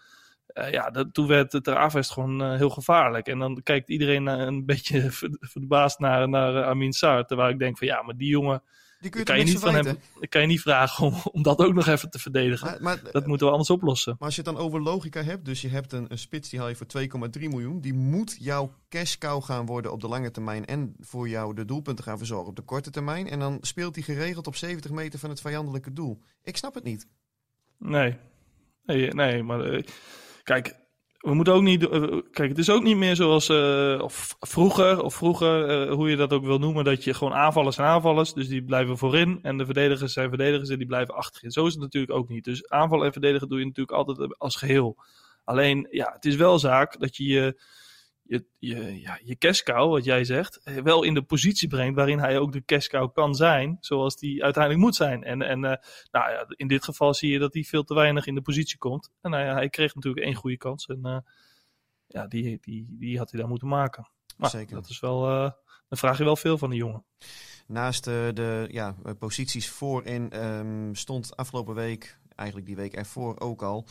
Uh, 0.54 0.70
ja, 0.70 0.90
dat, 0.90 1.14
toen 1.14 1.26
werd 1.26 1.50
de 1.50 1.60
Teraves 1.60 2.10
gewoon 2.10 2.42
uh, 2.42 2.56
heel 2.56 2.70
gevaarlijk. 2.70 3.26
En 3.26 3.38
dan 3.38 3.60
kijkt 3.62 3.88
iedereen 3.88 4.26
een 4.26 4.66
beetje 4.66 5.08
verbaasd 5.54 5.98
naar, 5.98 6.28
naar 6.28 6.64
Amin 6.64 6.92
Saar. 6.92 7.26
Terwijl 7.26 7.50
ik 7.50 7.58
denk 7.58 7.78
van 7.78 7.86
ja, 7.86 8.02
maar 8.02 8.16
die 8.16 8.28
jongen... 8.28 8.62
Die 9.00 9.10
kun 9.10 9.20
je, 9.20 9.26
kan 9.26 9.38
je 9.38 9.44
niet 9.44 9.58
van 9.58 9.74
hem, 9.74 9.98
kan 10.28 10.40
je 10.40 10.46
niet 10.46 10.60
vragen 10.60 11.06
om, 11.06 11.14
om 11.32 11.42
dat 11.42 11.58
ook 11.58 11.74
nog 11.74 11.86
even 11.86 12.10
te 12.10 12.18
verdedigen. 12.18 12.66
Maar, 12.66 12.82
maar, 12.82 13.12
dat 13.12 13.26
moeten 13.26 13.46
we 13.46 13.52
anders 13.52 13.70
oplossen. 13.70 14.16
Maar 14.18 14.26
als 14.26 14.36
je 14.36 14.42
het 14.42 14.54
dan 14.54 14.64
over 14.64 14.80
logica 14.80 15.22
hebt, 15.22 15.44
dus 15.44 15.60
je 15.60 15.68
hebt 15.68 15.92
een, 15.92 16.06
een 16.08 16.18
spits 16.18 16.48
die 16.48 16.58
haal 16.58 16.68
je 16.68 16.76
voor 16.76 16.86
2,3 17.38 17.42
miljoen. 17.48 17.80
Die 17.80 17.94
moet 17.94 18.36
jouw 18.40 18.74
cash 18.88 19.16
cow 19.16 19.42
gaan 19.42 19.66
worden 19.66 19.92
op 19.92 20.00
de 20.00 20.08
lange 20.08 20.30
termijn 20.30 20.64
en 20.64 20.94
voor 21.00 21.28
jou 21.28 21.54
de 21.54 21.64
doelpunten 21.64 22.04
gaan 22.04 22.18
verzorgen 22.18 22.48
op 22.48 22.56
de 22.56 22.62
korte 22.62 22.90
termijn. 22.90 23.28
En 23.28 23.38
dan 23.38 23.58
speelt 23.60 23.94
hij 23.94 24.04
geregeld 24.04 24.46
op 24.46 24.56
70 24.56 24.90
meter 24.90 25.18
van 25.18 25.30
het 25.30 25.40
vijandelijke 25.40 25.92
doel. 25.92 26.22
Ik 26.42 26.56
snap 26.56 26.74
het 26.74 26.84
niet. 26.84 27.06
Nee, 27.78 28.16
nee, 28.84 29.14
nee 29.14 29.42
maar 29.42 29.72
uh, 29.72 29.82
kijk, 30.42 30.76
we 31.18 31.34
moeten 31.34 31.54
ook 31.54 31.62
niet. 31.62 31.88
Kijk, 32.30 32.48
het 32.48 32.58
is 32.58 32.70
ook 32.70 32.82
niet 32.82 32.96
meer 32.96 33.16
zoals 33.16 33.48
uh, 33.48 34.00
of 34.02 34.36
vroeger, 34.40 35.02
of 35.02 35.14
vroeger, 35.14 35.88
hoe 35.90 36.10
je 36.10 36.16
dat 36.16 36.32
ook 36.32 36.44
wil 36.44 36.58
noemen, 36.58 36.84
dat 36.84 37.04
je 37.04 37.14
gewoon 37.14 37.34
aanvallers 37.34 37.76
zijn 37.76 37.88
aanvallers, 37.88 38.32
dus 38.32 38.48
die 38.48 38.64
blijven 38.64 38.98
voorin. 38.98 39.38
En 39.42 39.58
de 39.58 39.64
verdedigers 39.64 40.12
zijn 40.12 40.28
verdedigers 40.28 40.68
en 40.68 40.78
die 40.78 40.86
blijven 40.86 41.14
achterin. 41.14 41.50
Zo 41.50 41.66
is 41.66 41.72
het 41.72 41.82
natuurlijk 41.82 42.12
ook 42.12 42.28
niet. 42.28 42.44
Dus 42.44 42.68
aanvallen 42.68 43.06
en 43.06 43.12
verdedigen 43.12 43.48
doe 43.48 43.58
je 43.58 43.66
natuurlijk 43.66 43.96
altijd 43.96 44.38
als 44.38 44.56
geheel. 44.56 44.96
Alleen, 45.44 45.86
ja, 45.90 46.12
het 46.12 46.24
is 46.24 46.36
wel 46.36 46.58
zaak 46.58 47.00
dat 47.00 47.16
je 47.16 47.24
je, 47.24 47.60
je, 48.28 48.44
je, 48.58 49.00
ja, 49.00 49.18
je 49.24 49.36
cashcow, 49.36 49.90
wat 49.90 50.04
jij 50.04 50.24
zegt, 50.24 50.60
eh, 50.62 50.76
wel 50.76 51.02
in 51.02 51.14
de 51.14 51.22
positie 51.22 51.68
brengt 51.68 51.96
waarin 51.96 52.18
hij 52.18 52.38
ook 52.38 52.52
de 52.52 52.64
cashcow 52.64 53.12
kan 53.12 53.34
zijn, 53.34 53.76
zoals 53.80 54.16
die 54.16 54.44
uiteindelijk 54.44 54.84
moet 54.84 54.94
zijn. 54.94 55.24
En, 55.24 55.42
en 55.42 55.58
uh, 55.58 55.74
nou 56.10 56.30
ja, 56.30 56.44
in 56.48 56.68
dit 56.68 56.84
geval 56.84 57.14
zie 57.14 57.30
je 57.30 57.38
dat 57.38 57.54
hij 57.54 57.62
veel 57.62 57.84
te 57.84 57.94
weinig 57.94 58.26
in 58.26 58.34
de 58.34 58.40
positie 58.40 58.78
komt. 58.78 59.10
En 59.20 59.30
nou 59.30 59.44
ja, 59.44 59.54
hij 59.54 59.68
kreeg 59.68 59.94
natuurlijk 59.94 60.24
één 60.26 60.34
goede 60.34 60.56
kans 60.56 60.86
en 60.86 61.00
uh, 61.02 61.18
ja, 62.06 62.26
die, 62.26 62.58
die, 62.60 62.86
die 62.90 63.18
had 63.18 63.30
hij 63.30 63.40
dan 63.40 63.48
moeten 63.48 63.68
maken. 63.68 64.10
Maar 64.36 64.50
Zeker. 64.50 64.74
dat 64.74 64.88
is 64.88 65.00
wel, 65.00 65.20
dan 65.88 65.98
vraag 65.98 66.18
je 66.18 66.24
wel 66.24 66.36
veel 66.36 66.58
van 66.58 66.70
de 66.70 66.76
jongen. 66.76 67.04
Naast 67.66 68.04
de, 68.04 68.30
de 68.34 68.68
ja, 68.70 68.96
posities 69.18 69.68
voorin 69.68 70.44
um, 70.44 70.94
stond 70.94 71.36
afgelopen 71.36 71.74
week, 71.74 72.18
eigenlijk 72.34 72.68
die 72.68 72.76
week 72.76 72.94
ervoor 72.94 73.40
ook 73.40 73.62
al, 73.62 73.86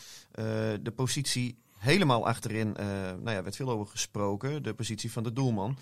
de 0.81 0.93
positie 0.95 1.65
helemaal 1.87 2.25
achterin, 2.25 2.75
uh, 2.79 2.85
nou 2.85 3.29
ja, 3.29 3.43
werd 3.43 3.55
veel 3.55 3.69
over 3.69 3.87
gesproken, 3.87 4.63
de 4.63 4.73
positie 4.73 5.11
van 5.11 5.23
de 5.23 5.33
doelman. 5.33 5.77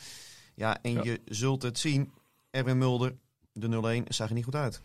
Ja, 0.55 0.81
en 0.81 0.91
ja. 0.91 1.03
je 1.03 1.21
zult 1.25 1.61
het 1.61 1.79
zien, 1.79 2.11
Erwin 2.49 2.77
Mulder, 2.77 3.15
de 3.53 4.01
0-1, 4.03 4.07
zag 4.07 4.27
er 4.27 4.33
niet 4.33 4.43
goed 4.43 4.55
uit. 4.55 4.81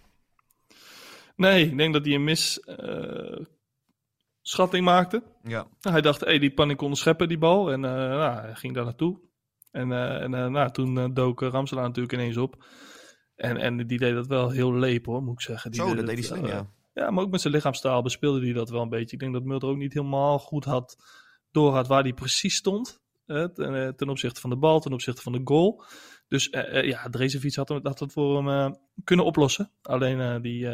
Nee, 1.37 1.67
ik 1.67 1.77
denk 1.77 1.93
dat 1.93 2.05
hij 2.05 2.15
een 2.15 2.25
misschatting 2.25 3.47
uh, 4.73 4.93
maakte. 4.93 5.23
Ja. 5.43 5.67
Hij 5.81 6.01
dacht, 6.01 6.21
hey, 6.21 6.39
die 6.39 6.55
pan 6.55 6.71
ik 6.71 6.83
onderscheppen, 6.83 7.29
die 7.29 7.39
bal. 7.39 7.73
En 7.73 7.83
uh, 7.83 7.91
nou, 7.91 8.41
hij 8.41 8.55
ging 8.55 8.75
daar 8.75 8.85
naartoe. 8.85 9.21
En, 9.71 9.93
en 9.93 10.31
nou, 10.31 10.71
toen 10.71 11.15
dook 11.15 11.41
Ramselaar 11.41 11.85
natuurlijk 11.85 12.15
ineens 12.15 12.37
op. 12.37 12.65
En, 13.35 13.57
en 13.57 13.87
die 13.87 13.99
deed 13.99 14.15
dat 14.15 14.27
wel 14.27 14.51
heel 14.51 14.75
leep 14.75 15.07
hoor, 15.07 15.23
moet 15.23 15.35
ik 15.35 15.41
zeggen. 15.41 15.71
Die 15.71 15.81
Zo, 15.81 15.95
dat 15.95 16.07
deed 16.07 16.15
hij 16.15 16.25
slim, 16.25 16.47
ja. 16.47 16.71
Ja, 16.93 17.11
maar 17.11 17.25
ook 17.25 17.31
met 17.31 17.41
zijn 17.41 17.55
lichaamstaal 17.55 18.03
bespeelde 18.03 18.45
hij 18.45 18.53
dat 18.53 18.71
wel 18.71 18.83
een 18.83 18.89
beetje. 18.89 19.15
Ik 19.15 19.19
denk 19.19 19.33
dat 19.33 19.45
Mulder 19.45 19.69
ook 19.69 19.77
niet 19.77 19.95
helemaal 19.95 20.39
goed 20.39 20.65
had 20.65 20.97
door 21.51 21.73
had 21.73 21.87
waar 21.87 22.03
hij 22.03 22.13
precies 22.13 22.55
stond. 22.55 23.01
Uh, 23.27 23.45
ten, 23.45 24.09
opzichte 24.09 24.41
van 24.41 24.51
de 24.51 24.57
bal, 24.57 24.81
ten 24.81 24.93
opzichte 24.93 25.23
van 25.23 25.33
de 25.33 25.41
goal. 25.45 25.85
Dus 26.29 26.49
uh, 26.49 26.83
ja, 26.85 27.09
Drezefiets 27.09 27.57
had, 27.57 27.69
had 27.69 27.99
het 27.99 28.13
voor 28.13 28.45
hem 28.45 28.77
kunnen 29.05 29.25
oplossen. 29.25 29.73
Alleen 29.83 30.43
die, 30.43 30.69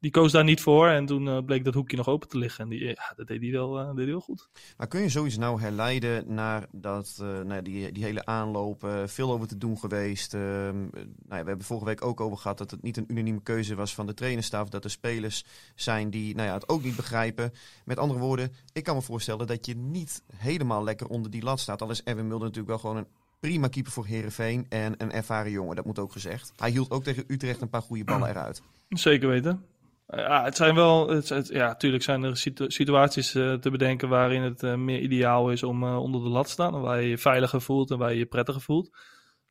die 0.00 0.10
koos 0.10 0.32
daar 0.32 0.44
niet 0.44 0.60
voor. 0.60 0.88
En 0.88 1.06
toen 1.06 1.44
bleek 1.44 1.64
dat 1.64 1.74
hoekje 1.74 1.96
nog 1.96 2.08
open 2.08 2.28
te 2.28 2.38
liggen. 2.38 2.64
En 2.64 2.70
die, 2.70 2.84
ja, 2.84 3.12
dat 3.16 3.26
deed 3.26 3.40
hij 3.40 3.50
wel, 3.50 3.72
deed 3.72 3.96
hij 3.96 4.06
wel 4.06 4.20
goed. 4.20 4.48
Maar 4.76 4.86
kun 4.86 5.00
je 5.00 5.08
zoiets 5.08 5.36
nou 5.36 5.60
herleiden 5.60 6.34
naar 6.34 6.66
dat, 6.72 7.16
nou, 7.44 7.62
die, 7.62 7.92
die 7.92 8.04
hele 8.04 8.24
aanloop, 8.24 8.88
veel 9.06 9.32
over 9.32 9.48
te 9.48 9.58
doen 9.58 9.78
geweest. 9.78 10.32
nou 10.32 10.90
ja, 11.28 11.42
we 11.42 11.48
hebben 11.48 11.62
vorige 11.62 11.86
week 11.86 12.04
ook 12.04 12.20
over 12.20 12.38
gehad 12.38 12.58
dat 12.58 12.70
het 12.70 12.82
niet 12.82 12.96
een 12.96 13.06
unanieme 13.08 13.42
keuze 13.42 13.74
was 13.74 13.94
van 13.94 14.06
de 14.06 14.14
trainerstaf. 14.14 14.68
Dat 14.68 14.84
er 14.84 14.90
spelers 14.90 15.44
zijn 15.74 16.10
die 16.10 16.34
nou 16.34 16.48
ja, 16.48 16.54
het 16.54 16.68
ook 16.68 16.82
niet 16.82 16.96
begrijpen. 16.96 17.52
Met 17.84 17.98
andere 17.98 18.20
woorden, 18.20 18.52
ik 18.72 18.84
kan 18.84 18.94
me 18.94 19.02
voorstellen 19.02 19.46
dat 19.46 19.66
je 19.66 19.76
niet 19.76 20.22
helemaal 20.36 20.84
lekker 20.84 21.06
onder 21.06 21.30
die 21.30 21.42
lat 21.42 21.60
staat. 21.60 21.82
Al 21.82 21.90
is 21.90 22.02
Erwin 22.02 22.26
Mulder 22.26 22.46
natuurlijk 22.46 22.68
wel 22.68 22.78
gewoon 22.78 22.96
een 22.96 23.08
prima 23.40 23.68
keeper 23.68 23.92
voor 23.92 24.06
Herenveen 24.06 24.66
en 24.68 24.94
een 24.98 25.12
ervaren 25.12 25.50
jongen, 25.50 25.76
dat 25.76 25.84
moet 25.84 25.98
ook 25.98 26.12
gezegd. 26.12 26.52
Hij 26.56 26.70
hield 26.70 26.90
ook 26.90 27.04
tegen 27.04 27.24
Utrecht 27.26 27.60
een 27.60 27.68
paar 27.68 27.82
goede 27.82 28.04
ballen 28.04 28.28
eruit. 28.28 28.62
Zeker 28.88 29.28
weten. 29.28 29.64
Ja, 30.06 30.44
het 30.44 30.56
zijn 30.56 30.74
wel, 30.74 31.08
het, 31.08 31.48
ja, 31.48 31.66
natuurlijk 31.66 32.02
zijn 32.02 32.22
er 32.22 32.36
situ 32.36 32.70
situaties 32.70 33.34
uh, 33.34 33.54
te 33.54 33.70
bedenken 33.70 34.08
waarin 34.08 34.42
het 34.42 34.62
uh, 34.62 34.74
meer 34.74 35.00
ideaal 35.00 35.50
is 35.50 35.62
om 35.62 35.84
onder 35.84 36.22
de 36.22 36.28
lat 36.28 36.44
te 36.44 36.50
staan. 36.50 36.80
Waar 36.80 37.02
je 37.02 37.08
je 37.08 37.18
veiliger 37.18 37.60
voelt 37.60 37.90
en 37.90 37.98
waar 37.98 38.12
je 38.12 38.18
je 38.18 38.26
prettiger 38.26 38.60
voelt. 38.60 38.96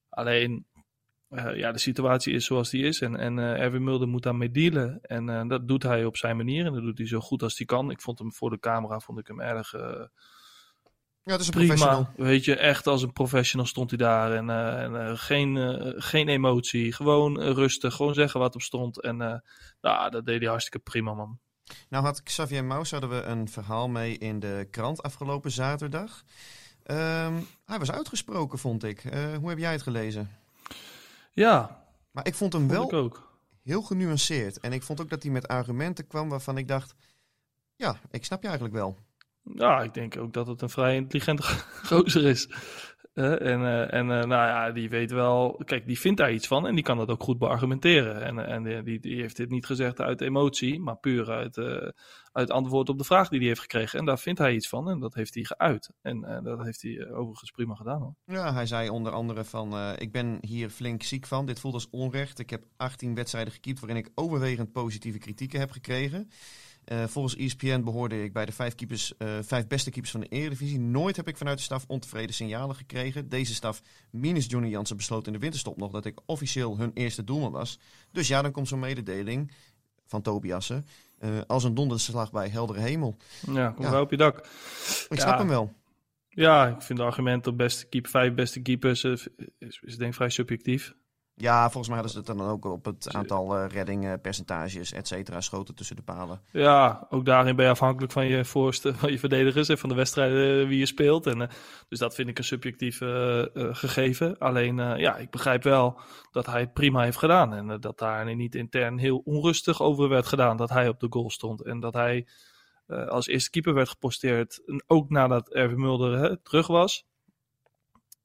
Alleen, 0.09 0.65
ja, 1.53 1.71
de 1.71 1.79
situatie 1.79 2.33
is 2.33 2.45
zoals 2.45 2.69
die 2.69 2.83
is. 2.83 3.01
En, 3.01 3.15
en 3.15 3.37
Erwin 3.37 3.83
Mulder 3.83 4.07
moet 4.07 4.23
daarmee 4.23 4.51
dealen. 4.51 4.99
En 5.01 5.47
dat 5.47 5.67
doet 5.67 5.83
hij 5.83 6.05
op 6.05 6.17
zijn 6.17 6.37
manier. 6.37 6.65
En 6.65 6.73
dat 6.73 6.83
doet 6.83 6.97
hij 6.97 7.07
zo 7.07 7.19
goed 7.19 7.43
als 7.43 7.57
hij 7.57 7.65
kan. 7.65 7.91
Ik 7.91 8.01
vond 8.01 8.19
hem 8.19 8.33
voor 8.33 8.49
de 8.49 8.59
camera, 8.59 8.99
vond 8.99 9.19
ik 9.19 9.27
hem 9.27 9.39
erg... 9.41 9.73
Ja, 11.25 11.31
het 11.31 11.41
is 11.41 11.47
een 11.47 11.53
Prima, 11.53 12.11
weet 12.15 12.45
je, 12.45 12.55
echt 12.55 12.87
als 12.87 13.01
een 13.01 13.13
professional 13.13 13.65
stond 13.65 13.89
hij 13.89 13.97
daar. 13.97 14.33
En, 14.33 14.47
uh, 14.47 14.83
en 14.83 14.93
uh, 14.93 15.11
geen, 15.15 15.55
uh, 15.55 15.93
geen 15.95 16.27
emotie, 16.27 16.93
gewoon 16.93 17.41
rustig, 17.41 17.95
gewoon 17.95 18.13
zeggen 18.13 18.39
wat 18.39 18.55
op 18.55 18.61
stond. 18.61 19.01
En 19.01 19.17
nou, 19.81 20.09
dat 20.09 20.25
deed 20.25 20.39
hij 20.39 20.49
hartstikke 20.49 20.79
prima, 20.79 21.13
man. 21.13 21.39
Nou 21.89 22.03
had 22.03 22.23
Xavier 22.23 22.65
Maus, 22.65 22.91
hadden 22.91 23.09
we 23.09 23.21
een 23.21 23.49
verhaal 23.49 23.87
mee 23.87 24.17
in 24.17 24.39
de 24.39 24.67
krant 24.71 25.03
afgelopen 25.03 25.51
zaterdag. 25.51 26.23
Um, 26.85 27.47
hij 27.65 27.79
was 27.79 27.91
uitgesproken, 27.91 28.59
vond 28.59 28.83
ik. 28.83 29.01
hoe 29.39 29.49
heb 29.49 29.57
jij 29.57 29.71
het 29.71 29.81
gelezen? 29.81 30.29
Ja. 31.31 31.85
Maar 32.11 32.27
ik 32.27 32.35
vond 32.35 32.53
hem 32.53 32.69
vond 32.69 32.91
wel 32.91 33.01
ook. 33.01 33.37
heel 33.63 33.81
genuanceerd. 33.81 34.59
En 34.59 34.73
ik 34.73 34.83
vond 34.83 35.01
ook 35.01 35.09
dat 35.09 35.23
hij 35.23 35.31
met 35.31 35.47
argumenten 35.47 36.07
kwam 36.07 36.29
waarvan 36.29 36.57
ik 36.57 36.67
dacht... 36.67 36.95
Ja, 37.75 37.99
ik 38.11 38.25
snap 38.25 38.41
je 38.41 38.47
eigenlijk 38.47 38.77
wel. 38.77 38.97
Ja, 39.53 39.81
ik 39.81 39.93
denk 39.93 40.17
ook 40.17 40.33
dat 40.33 40.47
het 40.47 40.61
een 40.61 40.69
vrij 40.69 40.95
intelligente 40.95 41.43
gozer 41.89 42.25
is. 42.25 42.49
Uh, 43.15 43.41
en 43.41 43.61
uh, 43.61 43.93
en 43.93 44.05
uh, 44.05 44.23
nou 44.23 44.29
ja, 44.29 44.71
die 44.71 44.89
weet 44.89 45.11
wel, 45.11 45.61
kijk, 45.65 45.87
die 45.87 45.99
vindt 45.99 46.17
daar 46.17 46.33
iets 46.33 46.47
van 46.47 46.67
en 46.67 46.75
die 46.75 46.83
kan 46.83 46.97
dat 46.97 47.09
ook 47.09 47.23
goed 47.23 47.37
beargumenteren. 47.37 48.21
En, 48.21 48.39
en 48.39 48.83
die, 48.83 48.99
die 48.99 49.21
heeft 49.21 49.37
dit 49.37 49.49
niet 49.49 49.65
gezegd 49.65 50.01
uit 50.01 50.21
emotie, 50.21 50.79
maar 50.79 50.97
puur 50.97 51.31
uit, 51.31 51.57
uit 52.31 52.51
antwoord 52.51 52.89
op 52.89 52.97
de 52.97 53.03
vraag 53.03 53.29
die 53.29 53.39
hij 53.39 53.47
heeft 53.47 53.59
gekregen. 53.59 53.99
En 53.99 54.05
daar 54.05 54.19
vindt 54.19 54.39
hij 54.39 54.53
iets 54.53 54.69
van 54.69 54.89
en 54.89 54.99
dat 54.99 55.13
heeft 55.13 55.33
hij 55.33 55.43
geuit. 55.43 55.91
En 56.01 56.41
dat 56.43 56.63
heeft 56.63 56.81
hij 56.81 57.11
overigens 57.11 57.51
prima 57.51 57.75
gedaan 57.75 58.01
hoor. 58.01 58.15
Ja, 58.25 58.53
hij 58.53 58.65
zei 58.65 58.89
onder 58.89 59.11
andere 59.11 59.43
van, 59.43 59.95
ik 59.97 60.11
ben 60.11 60.37
hier 60.41 60.69
flink 60.69 61.03
ziek 61.03 61.25
van, 61.25 61.45
dit 61.45 61.59
voelt 61.59 61.73
als 61.73 61.89
onrecht. 61.89 62.39
Ik 62.39 62.49
heb 62.49 62.63
18 62.77 63.15
wedstrijden 63.15 63.53
gekiept 63.53 63.79
waarin 63.79 63.97
ik 63.97 64.11
overwegend 64.15 64.71
positieve 64.71 65.17
kritieken 65.17 65.59
heb 65.59 65.71
gekregen. 65.71 66.29
Uh, 66.91 67.03
volgens 67.03 67.35
ESPN 67.35 67.83
behoorde 67.83 68.23
ik 68.23 68.33
bij 68.33 68.45
de 68.45 68.51
vijf, 68.51 68.75
keepers, 68.75 69.13
uh, 69.17 69.29
vijf 69.41 69.67
beste 69.67 69.89
keepers 69.89 70.11
van 70.11 70.19
de 70.19 70.27
Eredivisie. 70.27 70.79
Nooit 70.79 71.15
heb 71.15 71.27
ik 71.27 71.37
vanuit 71.37 71.57
de 71.57 71.63
staf 71.63 71.85
ontevreden 71.87 72.35
signalen 72.35 72.75
gekregen. 72.75 73.29
Deze 73.29 73.53
staf, 73.53 73.81
minus 74.09 74.45
Johnny 74.45 74.69
Jansen, 74.69 74.97
besloot 74.97 75.27
in 75.27 75.33
de 75.33 75.39
winterstop 75.39 75.77
nog 75.77 75.91
dat 75.91 76.05
ik 76.05 76.19
officieel 76.25 76.77
hun 76.77 76.91
eerste 76.93 77.23
doelman 77.23 77.51
was. 77.51 77.79
Dus 78.11 78.27
ja, 78.27 78.41
dan 78.41 78.51
komt 78.51 78.67
zo'n 78.67 78.79
mededeling 78.79 79.51
van 80.05 80.21
Tobiassen 80.21 80.85
uh, 81.19 81.29
als 81.47 81.63
een 81.63 81.73
donderslag 81.73 82.31
bij 82.31 82.49
heldere 82.49 82.79
hemel. 82.79 83.17
Ja, 83.53 83.71
kom 83.71 83.85
ja. 83.85 84.01
op 84.01 84.11
je 84.11 84.17
dak. 84.17 84.37
Ik 85.09 85.19
snap 85.19 85.37
hem 85.37 85.47
wel. 85.47 85.73
Ja, 86.29 86.67
ik 86.67 86.81
vind 86.81 86.99
het 86.99 87.07
argument 87.07 87.47
op 87.47 87.57
beste 87.57 87.85
keeper, 87.85 88.09
vijf 88.09 88.33
beste 88.33 88.59
keepers 88.59 89.03
is, 89.03 89.27
is, 89.57 89.79
is 89.83 89.97
denk 89.97 90.09
ik 90.09 90.15
vrij 90.15 90.29
subjectief. 90.29 90.93
Ja, 91.37 91.61
volgens 91.61 91.87
mij 91.87 91.95
hadden 91.95 92.11
ze 92.11 92.17
het 92.17 92.37
dan 92.37 92.47
ook 92.47 92.65
op 92.65 92.85
het 92.85 93.13
aantal 93.13 93.57
uh, 93.57 93.67
reddingen, 93.67 94.21
percentages, 94.21 94.91
et 94.91 95.07
cetera, 95.07 95.41
schoten 95.41 95.75
tussen 95.75 95.95
de 95.95 96.01
palen. 96.01 96.41
Ja, 96.51 97.07
ook 97.09 97.25
daarin 97.25 97.55
ben 97.55 97.65
je 97.65 97.71
afhankelijk 97.71 98.13
van 98.13 98.27
je 98.27 98.45
voorste, 98.45 98.93
van 98.95 99.11
je 99.11 99.19
verdedigers 99.19 99.69
en 99.69 99.77
van 99.77 99.89
de 99.89 99.95
wedstrijden 99.95 100.67
wie 100.67 100.79
je 100.79 100.85
speelt. 100.85 101.27
En, 101.27 101.39
uh, 101.39 101.47
dus 101.87 101.99
dat 101.99 102.15
vind 102.15 102.29
ik 102.29 102.37
een 102.37 102.43
subjectief 102.43 103.01
uh, 103.01 103.43
gegeven. 103.53 104.37
Alleen, 104.37 104.75
ja, 104.77 105.15
ik 105.15 105.29
begrijp 105.29 105.63
wel 105.63 105.99
dat 106.31 106.45
hij 106.45 106.59
het 106.59 106.73
prima 106.73 107.03
heeft 107.03 107.17
gedaan. 107.17 107.53
En 107.53 107.79
dat 107.79 107.99
daar 107.99 108.35
niet 108.35 108.55
intern 108.55 108.97
heel 108.97 109.17
onrustig 109.17 109.81
over 109.81 110.09
werd 110.09 110.25
gedaan 110.25 110.57
dat 110.57 110.69
hij 110.69 110.87
op 110.87 110.99
de 110.99 111.07
goal 111.09 111.29
stond. 111.29 111.63
En 111.63 111.79
dat 111.79 111.93
hij 111.93 112.27
als 112.87 113.27
eerste 113.27 113.49
keeper 113.49 113.73
werd 113.73 113.89
geposteerd, 113.89 114.61
ook 114.87 115.09
nadat 115.09 115.53
Erwin 115.53 115.79
Mulder 115.79 116.17
hè, 116.19 116.37
terug 116.37 116.67
was. 116.67 117.05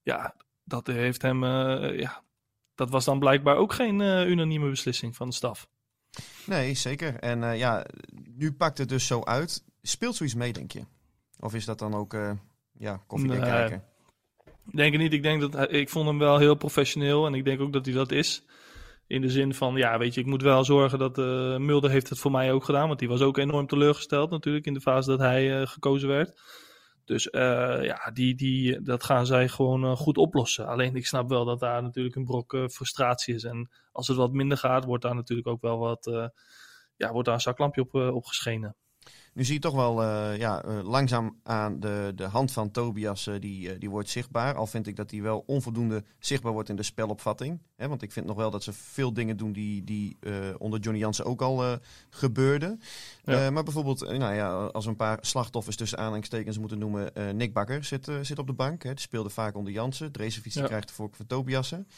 Ja, 0.03 0.35
dat 0.65 0.87
heeft 0.87 1.23
hem, 1.23 1.45
ja, 1.45 2.23
dat 2.81 2.91
was 2.91 3.05
dan 3.05 3.19
blijkbaar 3.19 3.57
ook 3.57 3.73
geen 3.73 4.01
uh, 4.01 4.29
unanieme 4.29 4.71
beslissing 4.71 5.17
van 5.17 5.29
de 5.29 5.35
staf. 5.35 5.69
Nee, 6.47 6.75
zeker. 6.75 7.15
En 7.15 7.43
uh, 7.43 7.59
ja, 7.59 7.87
nu 8.37 8.53
pakt 8.53 8.79
het 8.79 8.89
dus 8.89 9.07
zo 9.07 9.23
uit. 9.25 9.65
Speelt 9.83 10.17
zoiets 10.17 10.35
mee, 10.35 10.53
denk 10.53 10.73
je? 10.73 10.83
Of 11.39 11.55
is 11.55 11.65
dat 11.65 11.79
dan 11.79 11.95
ook 11.95 12.15
uh, 12.15 12.33
ja, 12.73 13.03
koffiedik 13.07 13.41
nee, 13.41 13.51
kijken? 13.51 13.85
Denk 14.75 14.93
ik 14.93 15.01
niet. 15.01 15.13
Ik 15.13 15.23
denk 15.23 15.53
dat 15.53 15.73
ik 15.73 15.89
vond 15.89 16.07
hem 16.07 16.19
wel 16.19 16.39
heel 16.39 16.55
professioneel 16.55 17.27
en 17.27 17.35
ik 17.35 17.45
denk 17.45 17.61
ook 17.61 17.73
dat 17.73 17.85
hij 17.87 17.95
dat 17.95 18.13
is. 18.13 18.45
In 19.07 19.21
de 19.21 19.31
zin 19.31 19.55
van, 19.55 19.77
ja, 19.77 19.99
weet 19.99 20.15
je, 20.15 20.21
ik 20.21 20.27
moet 20.27 20.43
wel 20.43 20.65
zorgen 20.65 20.99
dat 20.99 21.17
Mulder 21.59 21.91
heeft 21.91 22.09
het 22.09 22.19
voor 22.19 22.31
mij 22.31 22.53
ook 22.53 22.65
gedaan. 22.65 22.87
Want 22.87 22.99
die 22.99 23.09
was 23.09 23.21
ook 23.21 23.39
enorm 23.39 23.67
teleurgesteld 23.67 24.31
natuurlijk 24.31 24.67
in 24.67 24.75
de 24.75 24.81
fase 24.81 25.11
dat 25.11 25.19
hij 25.19 25.67
gekozen 25.67 26.09
werd. 26.09 26.41
Dus 27.11 27.29
uh, 27.31 27.85
ja, 27.85 28.11
die, 28.13 28.35
die, 28.35 28.83
dat 28.83 29.05
gaan 29.05 29.27
zij 29.27 29.49
gewoon 29.49 29.85
uh, 29.85 29.97
goed 29.97 30.19
oplossen. 30.19 30.67
Alleen 30.67 30.97
ik 30.97 31.07
snap 31.07 31.29
wel 31.29 31.45
dat 31.45 31.61
daar 31.61 31.83
natuurlijk 31.83 32.17
een 32.17 32.25
brok 32.25 32.53
uh, 32.53 32.69
frustratie 32.69 33.35
is. 33.35 33.45
En 33.45 33.71
als 33.93 34.09
het 34.09 34.17
wat 34.17 34.33
minder 34.33 34.59
gaat, 34.59 34.85
wordt 34.85 35.03
daar 35.03 35.15
natuurlijk 35.15 35.49
ook 35.49 35.61
wel 35.61 35.79
wat, 35.79 36.31
ja, 36.97 37.13
wordt 37.13 37.27
daar 37.27 37.35
een 37.35 37.41
zaklampje 37.41 37.81
op, 37.81 37.95
op 37.95 38.25
geschenen. 38.25 38.77
Nu 39.33 39.45
zie 39.45 39.55
je 39.55 39.61
toch 39.61 39.75
wel 39.75 40.03
uh, 40.03 40.39
ja, 40.39 40.65
uh, 40.65 40.83
langzaam 40.83 41.37
aan 41.43 41.81
de, 41.81 42.13
de 42.15 42.25
hand 42.25 42.53
van 42.53 42.71
Tobias, 42.71 43.27
uh, 43.27 43.35
die, 43.41 43.79
die 43.79 43.91
wordt 43.91 44.09
zichtbaar. 44.09 44.55
Al 44.55 44.67
vind 44.67 44.87
ik 44.87 44.97
dat 44.97 45.11
hij 45.11 45.23
wel 45.23 45.43
onvoldoende 45.47 46.05
zichtbaar 46.19 46.53
wordt 46.53 46.69
in 46.69 46.77
de 46.77 46.83
spelopvatting. 46.83 47.61
Hè, 47.77 47.89
want 47.89 48.03
ik 48.03 48.13
vind 48.13 48.27
nog 48.27 48.37
wel 48.37 48.51
dat 48.51 48.63
ze 48.63 48.73
veel 48.73 49.13
dingen 49.13 49.37
doen 49.37 49.53
die, 49.53 49.85
die 49.85 50.19
onder 50.59 50.81
Johnny 50.81 51.01
Jansen 51.01 51.25
ook 51.25 51.43
al 51.43 51.79
gebeurden. 52.11 52.81
Ja. 53.25 53.51
maar 53.51 53.63
bijvoorbeeld, 53.63 54.01
nou 54.01 54.35
ja, 54.35 54.53
als 54.53 54.85
we 54.85 54.91
een 54.91 54.97
paar 54.97 55.19
slachtoffers 55.21 55.77
tussen 55.77 55.99
aanhalingstekens 55.99 56.59
moeten 56.59 56.79
noemen. 56.79 57.13
Nick 57.37 57.53
Bakker 57.53 57.85
zit, 57.85 58.11
zit 58.23 58.39
op 58.39 58.47
de 58.47 58.53
bank. 58.53 58.83
Hè, 58.83 58.91
die 58.91 59.01
speelde 59.01 59.31
vaak 59.31 59.57
onder 59.57 59.73
Jansen. 59.73 60.13
Drezefiets 60.13 60.55
ja. 60.55 60.67
krijgt 60.67 60.89
de 60.89 60.95
voorkeur 60.95 61.17
van 61.17 61.27
Tobiasen. 61.27 61.89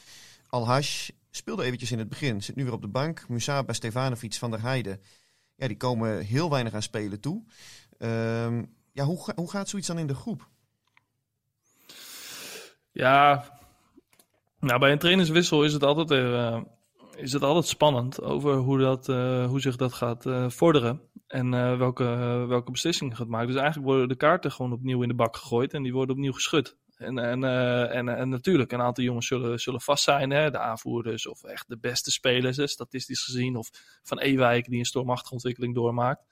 Al-Hash 0.47 1.09
speelde 1.31 1.65
eventjes 1.65 1.93
in 1.93 1.99
het 1.99 2.09
begin. 2.09 2.43
Zit 2.43 2.57
nu 2.57 2.65
weer 2.65 2.73
op 2.73 2.83
de 2.83 2.89
bank. 2.89 3.29
Musaba, 3.29 3.73
Stefanovic, 3.73 4.35
Van 4.35 4.51
der 4.51 4.62
Heijden 4.62 5.01
die 5.69 5.76
komen 5.76 6.21
heel 6.21 6.50
weinig 6.50 6.75
aan 6.75 6.83
spelen 6.83 7.21
toe. 7.21 7.45
Um, 7.99 8.75
ja, 8.92 9.04
hoe, 9.04 9.33
hoe 9.35 9.50
gaat 9.50 9.69
zoiets 9.69 9.88
dan 9.88 9.99
in 9.99 10.07
de 10.07 10.14
groep? 10.14 10.49
Ja, 12.92 13.45
nou, 14.59 14.81
bij 14.81 14.92
een 14.92 14.99
trainerswissel 14.99 15.64
is 15.64 15.73
het 15.73 15.85
altijd, 15.85 16.11
uh, 16.11 16.61
is 17.16 17.33
het 17.33 17.42
altijd 17.42 17.66
spannend 17.66 18.23
over 18.23 18.57
hoe, 18.57 18.78
dat, 18.78 19.09
uh, 19.09 19.47
hoe 19.47 19.61
zich 19.61 19.76
dat 19.76 19.92
gaat 19.92 20.26
uh, 20.26 20.49
vorderen. 20.49 21.00
En 21.26 21.50
welke, 21.78 22.04
welke 22.49 22.71
beslissingen 22.71 23.16
gaat 23.16 23.28
maken. 23.28 23.47
Dus 23.47 23.57
eigenlijk 23.57 23.87
worden 23.87 24.09
de 24.09 24.16
kaarten 24.16 24.52
gewoon 24.52 24.73
opnieuw 24.73 25.02
in 25.02 25.09
de 25.09 25.14
bak 25.14 25.37
gegooid 25.37 25.75
en 25.75 25.83
die 25.83 25.92
worden 25.92 26.14
opnieuw 26.14 26.33
geschud. 26.33 26.76
En, 27.02 27.18
en, 27.18 27.44
en, 27.90 28.09
en 28.09 28.28
natuurlijk, 28.28 28.73
een 28.73 28.80
aantal 28.80 29.04
jongens 29.04 29.26
zullen, 29.26 29.61
zullen 29.61 29.80
vast 29.80 30.04
zijn. 30.04 30.30
Hè? 30.30 30.50
De 30.50 30.59
aanvoerders 30.59 31.26
of 31.26 31.44
echt 31.44 31.68
de 31.68 31.78
beste 31.78 32.11
spelers, 32.11 32.56
hè, 32.56 32.66
statistisch 32.66 33.23
gezien. 33.23 33.56
Of 33.56 33.71
Van 34.02 34.18
Ewijk 34.18 34.68
die 34.68 34.78
een 34.78 34.85
stormachtige 34.85 35.35
ontwikkeling 35.35 35.75
doormaakt. 35.75 36.25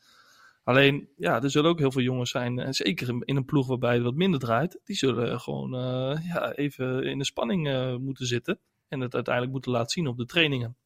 Alleen, 0.64 1.08
ja, 1.16 1.42
er 1.42 1.50
zullen 1.50 1.70
ook 1.70 1.78
heel 1.78 1.92
veel 1.92 2.02
jongens 2.02 2.30
zijn, 2.30 2.58
en 2.58 2.74
zeker 2.74 3.08
in 3.20 3.36
een 3.36 3.44
ploeg 3.44 3.66
waarbij 3.66 3.94
het 3.94 4.02
wat 4.02 4.14
minder 4.14 4.40
draait, 4.40 4.80
die 4.84 4.96
zullen 4.96 5.40
gewoon 5.40 5.74
uh, 5.74 6.26
ja, 6.26 6.52
even 6.52 7.04
in 7.04 7.18
de 7.18 7.24
spanning 7.24 7.68
uh, 7.68 7.96
moeten 7.96 8.26
zitten 8.26 8.58
en 8.88 9.00
het 9.00 9.14
uiteindelijk 9.14 9.54
moeten 9.54 9.72
laten 9.72 9.90
zien 9.90 10.06
op 10.06 10.16
de 10.16 10.24
trainingen. 10.24 10.76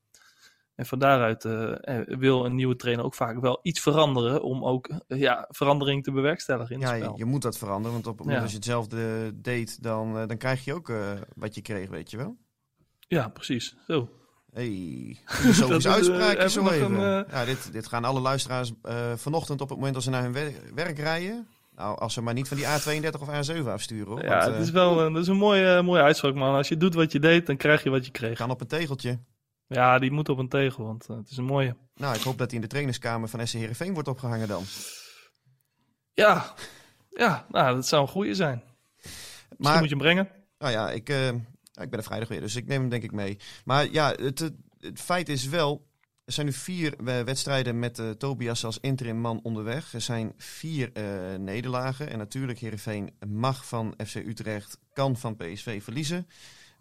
En 0.74 0.86
van 0.86 0.98
daaruit 0.98 1.44
uh, 1.44 1.72
wil 2.06 2.44
een 2.44 2.54
nieuwe 2.54 2.76
trainer 2.76 3.04
ook 3.04 3.14
vaak 3.14 3.40
wel 3.40 3.58
iets 3.62 3.80
veranderen 3.80 4.42
om 4.42 4.64
ook 4.64 4.90
ja, 5.06 5.46
verandering 5.50 6.04
te 6.04 6.12
bewerkstelligen 6.12 6.74
in 6.74 6.80
ja, 6.80 6.88
het 6.88 6.96
spel. 6.96 7.12
Je, 7.12 7.18
je 7.18 7.24
moet 7.24 7.42
dat 7.42 7.58
veranderen, 7.58 7.92
want 7.92 8.06
op 8.06 8.18
het 8.18 8.26
moment 8.26 8.36
ja. 8.36 8.42
als 8.42 8.50
je 8.50 8.56
hetzelfde 8.56 9.32
deed, 9.40 9.82
dan, 9.82 10.26
dan 10.26 10.36
krijg 10.36 10.64
je 10.64 10.74
ook 10.74 10.92
wat 11.34 11.54
je 11.54 11.62
kreeg, 11.62 11.88
weet 11.88 12.10
je 12.10 12.16
wel? 12.16 12.36
Ja, 12.98 13.28
precies. 13.28 13.76
Zo. 13.86 14.08
Hey, 14.54 15.16
filosofische 15.24 15.88
uitspraakje 15.88 16.48
zo 16.48 16.68
even. 16.68 16.94
Een, 16.94 17.24
uh... 17.24 17.30
ja, 17.32 17.44
dit, 17.44 17.72
dit 17.72 17.86
gaan 17.86 18.04
alle 18.04 18.20
luisteraars 18.20 18.72
uh, 18.82 19.12
vanochtend 19.16 19.60
op 19.60 19.68
het 19.68 19.78
moment 19.78 19.94
als 19.94 20.04
ze 20.04 20.10
naar 20.10 20.22
hun 20.22 20.32
wer 20.32 20.52
werk 20.74 20.98
rijden. 20.98 21.48
Nou, 21.76 21.98
als 21.98 22.14
ze 22.14 22.20
maar 22.20 22.34
niet 22.34 22.48
van 22.48 22.56
die 22.56 22.66
A32 22.66 23.20
of 23.20 23.28
A7 23.28 23.66
afsturen. 23.66 24.06
Hoor. 24.06 24.22
Ja, 24.24 24.38
Want, 24.38 24.54
het 24.54 24.62
is 24.62 24.70
wel 24.70 25.12
dat 25.12 25.22
is 25.22 25.28
een 25.28 25.36
mooie, 25.36 25.82
mooie 25.82 26.02
uitspraak, 26.02 26.34
man. 26.34 26.54
Als 26.54 26.68
je 26.68 26.76
doet 26.76 26.94
wat 26.94 27.12
je 27.12 27.18
deed, 27.18 27.46
dan 27.46 27.56
krijg 27.56 27.82
je 27.82 27.90
wat 27.90 28.04
je 28.04 28.10
kreeg. 28.10 28.38
Gaan 28.38 28.50
op 28.50 28.60
een 28.60 28.66
tegeltje. 28.66 29.18
Ja, 29.66 29.98
die 29.98 30.10
moet 30.10 30.28
op 30.28 30.38
een 30.38 30.48
tegel, 30.48 30.84
want 30.84 31.08
uh, 31.10 31.16
het 31.16 31.30
is 31.30 31.36
een 31.36 31.44
mooie. 31.44 31.76
Nou, 31.94 32.16
ik 32.16 32.22
hoop 32.22 32.38
dat 32.38 32.46
hij 32.46 32.56
in 32.56 32.62
de 32.62 32.68
trainingskamer 32.68 33.28
van 33.28 33.46
SC 33.46 33.54
Heerenveen 33.54 33.92
wordt 33.92 34.08
opgehangen 34.08 34.48
dan. 34.48 34.64
Ja, 36.12 36.54
ja 37.10 37.46
nou, 37.48 37.74
dat 37.74 37.86
zou 37.86 38.02
een 38.02 38.08
goede 38.08 38.34
zijn. 38.34 38.62
Misschien 39.02 39.56
maar, 39.58 39.78
moet 39.78 39.88
je 39.88 39.94
hem 39.94 39.98
brengen. 40.04 40.28
Nou 40.58 40.72
ja, 40.72 40.90
ik, 40.90 41.10
uh, 41.10 41.28
ik 41.28 41.90
ben 41.90 41.98
er 41.98 42.02
vrijdag 42.02 42.28
weer, 42.28 42.40
dus 42.40 42.56
ik 42.56 42.66
neem 42.66 42.80
hem 42.80 42.88
denk 42.88 43.02
ik 43.02 43.12
mee. 43.12 43.38
Maar 43.64 43.90
ja, 43.90 44.10
het, 44.10 44.38
het, 44.38 44.54
het 44.78 45.00
feit 45.00 45.28
is 45.28 45.46
wel, 45.46 45.86
er 46.24 46.32
zijn 46.32 46.46
nu 46.46 46.52
vier 46.52 46.94
wedstrijden 47.04 47.78
met 47.78 47.98
uh, 47.98 48.10
Tobias 48.10 48.64
als 48.64 48.80
interim 48.80 49.16
man 49.16 49.40
onderweg. 49.42 49.92
Er 49.92 50.00
zijn 50.00 50.32
vier 50.36 50.90
uh, 50.94 51.38
nederlagen. 51.38 52.10
En 52.10 52.18
natuurlijk, 52.18 52.58
Heerenveen 52.58 53.14
mag 53.26 53.66
van 53.66 53.94
FC 54.06 54.14
Utrecht, 54.14 54.78
kan 54.92 55.16
van 55.16 55.36
PSV 55.36 55.82
verliezen. 55.82 56.26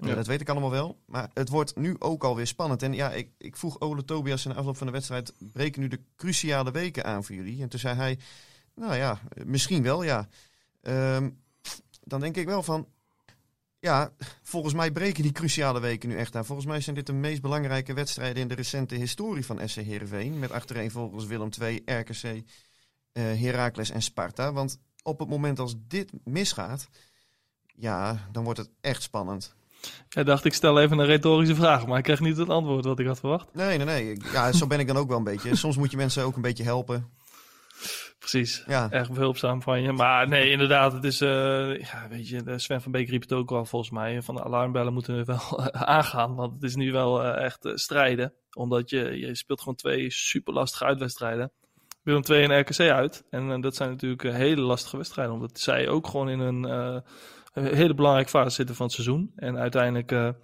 Ja. 0.09 0.15
Dat 0.15 0.27
weet 0.27 0.41
ik 0.41 0.49
allemaal 0.49 0.71
wel. 0.71 0.99
Maar 1.05 1.29
het 1.33 1.49
wordt 1.49 1.75
nu 1.75 1.95
ook 1.99 2.23
alweer 2.23 2.47
spannend. 2.47 2.83
En 2.83 2.93
ja, 2.93 3.11
ik, 3.11 3.29
ik 3.37 3.57
vroeg 3.57 3.79
Ole 3.79 4.05
Tobias 4.05 4.45
in 4.45 4.51
de 4.51 4.57
afloop 4.57 4.77
van 4.77 4.87
de 4.87 4.93
wedstrijd... 4.93 5.33
breken 5.37 5.81
nu 5.81 5.87
de 5.87 5.99
cruciale 6.15 6.71
weken 6.71 7.05
aan 7.05 7.23
voor 7.23 7.35
jullie? 7.35 7.61
En 7.61 7.69
toen 7.69 7.79
zei 7.79 7.95
hij, 7.95 8.19
nou 8.75 8.95
ja, 8.95 9.19
misschien 9.45 9.83
wel, 9.83 10.03
ja. 10.03 10.27
Um, 10.81 11.41
dan 12.03 12.19
denk 12.19 12.37
ik 12.37 12.45
wel 12.45 12.63
van, 12.63 12.87
ja, 13.79 14.13
volgens 14.41 14.73
mij 14.73 14.91
breken 14.91 15.23
die 15.23 15.31
cruciale 15.31 15.79
weken 15.79 16.09
nu 16.09 16.17
echt 16.17 16.35
aan. 16.35 16.45
Volgens 16.45 16.67
mij 16.67 16.81
zijn 16.81 16.95
dit 16.95 17.05
de 17.05 17.13
meest 17.13 17.41
belangrijke 17.41 17.93
wedstrijden 17.93 18.41
in 18.41 18.47
de 18.47 18.55
recente 18.55 18.95
historie 18.95 19.45
van 19.45 19.69
SC 19.69 19.75
Heerenveen. 19.75 20.39
Met 20.39 20.51
achtereen 20.51 20.91
volgens 20.91 21.25
Willem 21.25 21.49
II, 21.61 21.81
RKC, 21.85 22.23
uh, 22.23 22.43
Heracles 23.13 23.89
en 23.89 24.01
Sparta. 24.01 24.53
Want 24.53 24.79
op 25.03 25.19
het 25.19 25.29
moment 25.29 25.59
als 25.59 25.75
dit 25.87 26.11
misgaat, 26.23 26.87
ja, 27.75 28.27
dan 28.31 28.43
wordt 28.43 28.59
het 28.59 28.69
echt 28.81 29.01
spannend. 29.01 29.55
Ik 30.09 30.25
dacht, 30.25 30.45
ik 30.45 30.53
stel 30.53 30.79
even 30.79 30.99
een 30.99 31.05
retorische 31.05 31.55
vraag, 31.55 31.85
maar 31.87 31.97
ik 31.97 32.03
kreeg 32.03 32.19
niet 32.19 32.37
het 32.37 32.49
antwoord 32.49 32.85
wat 32.85 32.99
ik 32.99 33.07
had 33.07 33.19
verwacht. 33.19 33.53
Nee, 33.53 33.77
nee, 33.77 33.85
nee. 33.85 34.17
Ja, 34.31 34.51
zo 34.51 34.67
ben 34.67 34.79
ik 34.79 34.87
dan 34.87 34.97
ook 34.97 35.07
wel 35.07 35.17
een 35.17 35.23
beetje. 35.23 35.55
Soms 35.63 35.77
moet 35.77 35.91
je 35.91 35.97
mensen 35.97 36.23
ook 36.23 36.35
een 36.35 36.41
beetje 36.41 36.63
helpen. 36.63 37.11
Precies, 38.19 38.63
ja. 38.67 38.91
erg 38.91 39.11
behulpzaam 39.11 39.61
van 39.61 39.81
je. 39.81 39.91
Maar 39.91 40.27
nee, 40.27 40.49
inderdaad, 40.49 40.93
het 40.93 41.03
is, 41.03 41.21
uh, 41.21 41.79
ja, 41.79 42.07
weet 42.09 42.29
je, 42.29 42.53
Sven 42.55 42.81
van 42.81 42.91
Beek 42.91 43.09
riep 43.09 43.21
het 43.21 43.33
ook 43.33 43.51
al 43.51 43.65
volgens 43.65 43.91
mij. 43.91 44.21
Van 44.21 44.35
de 44.35 44.43
alarmbellen 44.43 44.93
moeten 44.93 45.25
wel 45.25 45.71
aangaan, 45.71 46.35
want 46.35 46.53
het 46.53 46.63
is 46.63 46.75
nu 46.75 46.91
wel 46.91 47.25
uh, 47.25 47.43
echt 47.43 47.65
uh, 47.65 47.75
strijden. 47.75 48.33
Omdat 48.53 48.89
je, 48.89 49.17
je 49.17 49.35
speelt 49.35 49.59
gewoon 49.59 49.75
twee 49.75 50.11
super 50.11 50.53
lastige 50.53 50.85
uitwedstrijden. 50.85 51.51
Willem 52.03 52.21
2 52.21 52.47
en 52.47 52.59
RKC 52.59 52.79
uit. 52.79 53.25
En 53.29 53.61
dat 53.61 53.75
zijn 53.75 53.89
natuurlijk 53.89 54.21
hele 54.21 54.61
lastige 54.61 54.97
wedstrijden, 54.97 55.33
omdat 55.33 55.59
zij 55.59 55.89
ook 55.89 56.07
gewoon 56.07 56.29
in 56.29 56.39
een, 56.39 56.63
een 57.53 57.75
hele 57.75 57.93
belangrijke 57.93 58.29
fase 58.29 58.55
zitten 58.55 58.75
van 58.75 58.85
het 58.85 58.95
seizoen. 58.95 59.31
En 59.35 59.57
uiteindelijk 59.57 60.35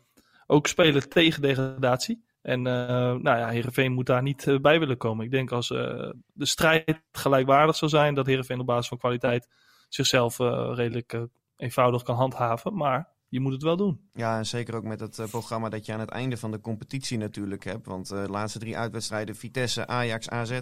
ook 0.48 0.68
spelen 0.68 1.10
tegen 1.10 1.42
degradatie. 1.42 2.24
En 2.42 2.62
nou 2.62 3.24
ja, 3.24 3.50
Heerenveen 3.50 3.94
moet 3.94 4.06
daar 4.06 4.22
niet 4.22 4.58
bij 4.62 4.80
willen 4.80 4.98
komen. 4.98 5.26
Ik 5.26 5.32
denk 5.32 5.52
als 5.52 5.68
de 5.68 6.46
strijd 6.46 7.02
gelijkwaardig 7.12 7.76
zou 7.76 7.92
zijn, 7.92 8.16
dat 8.16 8.26
Heerenveen 8.26 8.60
op 8.60 8.66
basis 8.66 8.88
van 8.88 8.98
kwaliteit 8.98 9.48
zichzelf 9.90 10.38
redelijk 10.76 11.28
eenvoudig 11.58 12.04
kan 12.04 12.16
handhaven. 12.16 12.76
Maar 12.76 13.08
je 13.28 13.40
moet 13.40 13.54
het 13.54 13.64
wel 13.64 13.78
doen. 13.78 14.10
Ja, 14.14 14.38
en 14.38 14.46
zeker 14.46 14.76
ook 14.76 14.84
met 14.84 15.00
het 15.00 15.22
programma 15.30 15.70
dat 15.70 15.86
je 15.86 15.94
aan 15.94 16.00
het 16.00 16.10
einde 16.10 16.38
van 16.38 16.52
de 16.52 16.62
competitie 16.62 17.18
natuurlijk 17.18 17.64
hebt. 17.64 17.86
Want 17.86 18.10
de 18.10 18.28
laatste 18.30 18.60
drie 18.60 18.78
uitwedstrijden, 18.78 19.36
Vitesse, 19.36 19.88
Ajax, 19.88 20.30
AZ. 20.30 20.60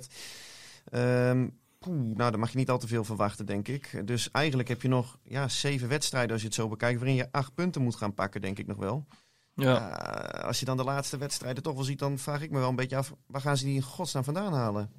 Um, 0.93 1.59
poeh, 1.79 1.95
nou, 1.95 2.31
daar 2.31 2.39
mag 2.39 2.51
je 2.51 2.57
niet 2.57 2.69
al 2.69 2.77
te 2.77 2.87
veel 2.87 3.03
verwachten, 3.03 3.45
denk 3.45 3.67
ik. 3.67 4.01
Dus 4.07 4.31
eigenlijk 4.31 4.67
heb 4.67 4.81
je 4.81 4.87
nog 4.87 5.17
ja, 5.23 5.47
zeven 5.47 5.89
wedstrijden, 5.89 6.31
als 6.31 6.41
je 6.41 6.47
het 6.47 6.55
zo 6.55 6.67
bekijkt, 6.67 6.99
waarin 6.99 7.15
je 7.15 7.31
acht 7.31 7.53
punten 7.53 7.81
moet 7.81 7.95
gaan 7.95 8.13
pakken, 8.13 8.41
denk 8.41 8.59
ik 8.59 8.67
nog 8.67 8.77
wel. 8.77 9.05
Ja. 9.53 9.89
Uh, 10.37 10.43
als 10.43 10.59
je 10.59 10.65
dan 10.65 10.77
de 10.77 10.83
laatste 10.83 11.17
wedstrijden 11.17 11.63
toch 11.63 11.73
wel 11.73 11.83
ziet, 11.83 11.99
dan 11.99 12.17
vraag 12.17 12.41
ik 12.41 12.51
me 12.51 12.59
wel 12.59 12.69
een 12.69 12.75
beetje 12.75 12.97
af, 12.97 13.13
waar 13.27 13.41
gaan 13.41 13.57
ze 13.57 13.65
die 13.65 13.75
in 13.75 13.81
godsnaam 13.81 14.23
vandaan 14.23 14.53
halen? 14.53 14.91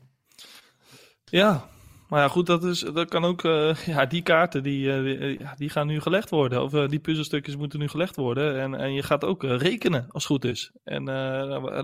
Ja, 1.24 1.68
maar 2.08 2.20
ja, 2.20 2.28
goed, 2.28 2.46
dat, 2.46 2.64
is, 2.64 2.80
dat 2.80 3.08
kan 3.08 3.24
ook, 3.24 3.42
uh, 3.42 3.74
ja, 3.74 4.06
die 4.06 4.22
kaarten 4.22 4.62
die, 4.62 4.86
uh, 4.86 5.40
die 5.56 5.70
gaan 5.70 5.86
nu 5.86 6.00
gelegd 6.00 6.30
worden. 6.30 6.62
Of 6.62 6.70
die 6.70 6.98
puzzelstukjes 6.98 7.56
moeten 7.56 7.78
nu 7.78 7.88
gelegd 7.88 8.16
worden. 8.16 8.60
En, 8.60 8.74
en 8.74 8.92
je 8.92 9.02
gaat 9.02 9.24
ook 9.24 9.42
rekenen, 9.42 10.06
als 10.10 10.22
het 10.22 10.32
goed 10.32 10.44
is. 10.44 10.70
En 10.84 11.04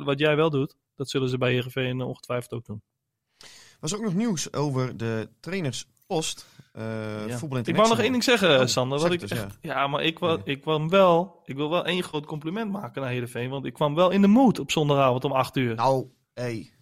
wat 0.04 0.18
jij 0.18 0.36
wel 0.36 0.50
doet, 0.50 0.76
dat 0.94 1.10
zullen 1.10 1.28
ze 1.28 1.38
bij 1.38 1.52
Heerenveen 1.52 2.00
ongetwijfeld 2.00 2.52
ook 2.52 2.64
doen. 2.64 2.82
Was 3.84 3.94
ook 3.94 4.02
nog 4.02 4.14
nieuws 4.14 4.52
over 4.52 4.96
de 4.96 5.28
trainerspost. 5.40 6.46
Uh, 6.76 6.82
ja. 7.26 7.38
Ik 7.64 7.76
wou 7.76 7.88
nog 7.88 7.98
één 7.98 8.10
ding 8.12 8.24
zeggen, 8.24 8.60
oh, 8.60 8.66
Sander. 8.66 8.98
Wat 8.98 9.12
ik 9.12 9.20
dus, 9.20 9.30
echt, 9.30 9.58
ja. 9.60 9.72
ja. 9.72 9.86
maar 9.86 10.02
ik, 10.02 10.18
ik 10.44 10.60
kwam 10.60 10.88
wel. 10.88 11.42
Ik 11.44 11.56
wil 11.56 11.70
wel 11.70 11.84
één 11.86 12.02
groot 12.02 12.26
compliment 12.26 12.70
maken 12.70 13.02
naar 13.02 13.10
Heerenveen. 13.10 13.50
Want 13.50 13.64
ik 13.64 13.72
kwam 13.72 13.94
wel 13.94 14.10
in 14.10 14.20
de 14.20 14.26
mood 14.26 14.58
op 14.58 14.70
zondagavond 14.70 15.24
om 15.24 15.32
8 15.32 15.56
uur. 15.56 15.74
Nou, 15.74 16.06
hey, 16.34 16.72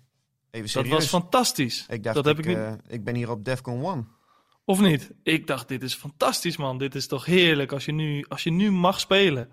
even 0.51 0.69
serieus. 0.69 0.91
Dat 0.91 0.99
was 0.99 1.09
fantastisch. 1.09 1.87
Ik 1.89 2.03
dacht, 2.03 2.15
dat 2.15 2.27
ik, 2.27 2.37
heb 2.37 2.47
ik, 2.47 2.57
uh, 2.57 2.73
ik 2.87 3.05
ben 3.05 3.15
hier 3.15 3.31
op 3.31 3.45
Defcon 3.45 3.85
1. 3.85 4.09
Of 4.65 4.81
niet? 4.81 5.11
Ik 5.23 5.47
dacht, 5.47 5.69
dit 5.69 5.83
is 5.83 5.95
fantastisch, 5.95 6.57
man. 6.57 6.79
Dit 6.79 6.95
is 6.95 7.07
toch 7.07 7.25
heerlijk 7.25 7.73
als 7.73 7.85
je 7.85 7.93
nu, 7.93 8.25
als 8.29 8.43
je 8.43 8.51
nu 8.53 8.71
mag 8.71 9.01
spelen. 9.01 9.51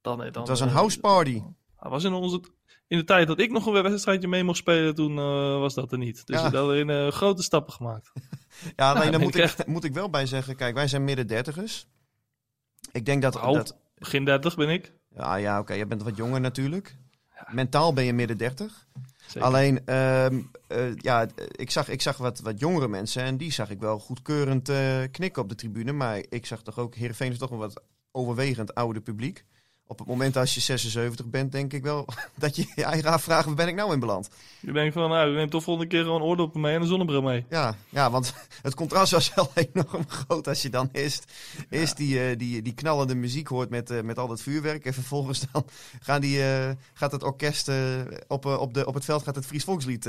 Dan, 0.00 0.18
dan, 0.18 0.26
het 0.26 0.48
was 0.48 0.60
een 0.60 0.68
house 0.68 1.00
party. 1.00 1.42
Dat 1.80 1.90
was 1.90 2.04
in 2.04 2.12
onze, 2.12 2.40
in 2.86 2.98
de 2.98 3.04
tijd 3.04 3.26
dat 3.26 3.40
ik 3.40 3.50
nog 3.50 3.66
een 3.66 3.82
wedstrijdje 3.82 4.28
mee 4.28 4.44
mocht 4.44 4.58
spelen, 4.58 4.94
toen 4.94 5.16
uh, 5.16 5.58
was 5.58 5.74
dat 5.74 5.92
er 5.92 5.98
niet. 5.98 6.26
Dus 6.26 6.40
ja. 6.40 6.50
we 6.50 6.56
hebben 6.56 6.88
uh, 6.88 7.12
grote 7.12 7.42
stappen 7.42 7.72
gemaakt. 7.72 8.12
ja, 8.76 8.92
alleen 8.92 9.10
daar 9.12 9.20
moet, 9.20 9.34
ik, 9.34 9.42
echt... 9.42 9.66
moet 9.66 9.84
ik 9.84 9.92
wel 9.92 10.10
bij 10.10 10.26
zeggen, 10.26 10.56
kijk, 10.56 10.74
wij 10.74 10.88
zijn 10.88 11.04
midden 11.04 11.26
dertigers. 11.26 11.86
Ik 12.92 13.06
denk 13.06 13.22
dat... 13.22 13.36
Oh, 13.36 13.52
dat... 13.52 13.76
Begin 13.98 14.24
dertig 14.24 14.56
ben 14.56 14.68
ik. 14.68 14.92
Ja, 15.08 15.34
ja 15.34 15.52
oké, 15.52 15.60
okay. 15.60 15.78
je 15.78 15.86
bent 15.86 16.02
wat 16.02 16.16
jonger 16.16 16.40
natuurlijk. 16.40 16.96
Ja. 17.34 17.48
Mentaal 17.50 17.92
ben 17.92 18.04
je 18.04 18.12
midden 18.12 18.38
dertig. 18.38 18.86
Alleen, 19.38 19.82
uh, 19.86 20.30
uh, 20.30 20.38
ja, 20.96 21.26
ik 21.50 21.70
zag, 21.70 21.88
ik 21.88 22.02
zag 22.02 22.16
wat, 22.16 22.40
wat 22.40 22.60
jongere 22.60 22.88
mensen 22.88 23.22
en 23.22 23.36
die 23.36 23.52
zag 23.52 23.70
ik 23.70 23.80
wel 23.80 23.98
goedkeurend 23.98 24.70
knikken 25.10 25.42
op 25.42 25.48
de 25.48 25.54
tribune. 25.54 25.92
Maar 25.92 26.22
ik 26.28 26.46
zag 26.46 26.62
toch 26.62 26.78
ook, 26.78 26.94
Heerenveen 26.94 27.32
is 27.32 27.38
toch 27.38 27.50
een 27.50 27.58
wat 27.58 27.82
overwegend 28.12 28.74
oude 28.74 29.00
publiek 29.00 29.44
op 29.86 29.98
het 29.98 30.08
moment 30.08 30.36
als 30.36 30.54
je 30.54 30.60
76 30.60 31.26
bent, 31.26 31.52
denk 31.52 31.72
ik 31.72 31.82
wel 31.82 32.06
dat 32.38 32.56
je 32.56 32.66
je 32.74 32.84
eigen 32.84 33.10
afvraagt, 33.10 33.46
waar 33.46 33.54
ben 33.54 33.68
ik 33.68 33.74
nou 33.74 33.92
in 33.92 34.00
beland? 34.00 34.28
Je 34.60 34.72
denkt 34.72 34.94
van, 34.94 35.08
nou, 35.08 35.34
neem 35.34 35.50
toch 35.50 35.62
volgende 35.62 35.88
keer 35.88 36.02
gewoon 36.02 36.22
oordoppen 36.22 36.60
mee 36.60 36.74
en 36.74 36.80
een 36.80 36.86
zonnebril 36.86 37.22
mee. 37.22 37.44
Ja, 37.48 37.76
ja 37.88 38.10
want 38.10 38.34
het 38.62 38.74
contrast 38.74 39.12
was 39.12 39.34
wel 39.34 39.50
enorm 39.72 40.08
groot 40.08 40.48
als 40.48 40.62
je 40.62 40.70
dan 40.70 40.88
eerst, 40.92 41.32
ja. 41.56 41.64
eerst 41.78 41.96
die, 41.96 42.30
uh, 42.30 42.38
die, 42.38 42.62
die 42.62 42.74
knallende 42.74 43.14
muziek 43.14 43.48
hoort 43.48 43.70
met, 43.70 43.90
uh, 43.90 44.00
met 44.00 44.18
al 44.18 44.28
dat 44.28 44.42
vuurwerk. 44.42 44.84
En 44.84 44.94
vervolgens 44.94 45.44
dan 45.52 45.64
gaan 46.00 46.20
die, 46.20 46.38
uh, 46.38 46.70
gaat 46.92 47.12
het 47.12 47.22
orkest 47.22 47.70
op, 48.26 48.44
op, 48.46 48.74
de, 48.74 48.86
op 48.86 48.94
het 48.94 49.04
veld 49.04 49.22
gaat 49.22 49.34
het 49.34 49.46
Fries 49.46 49.64
Volkslied 49.64 50.08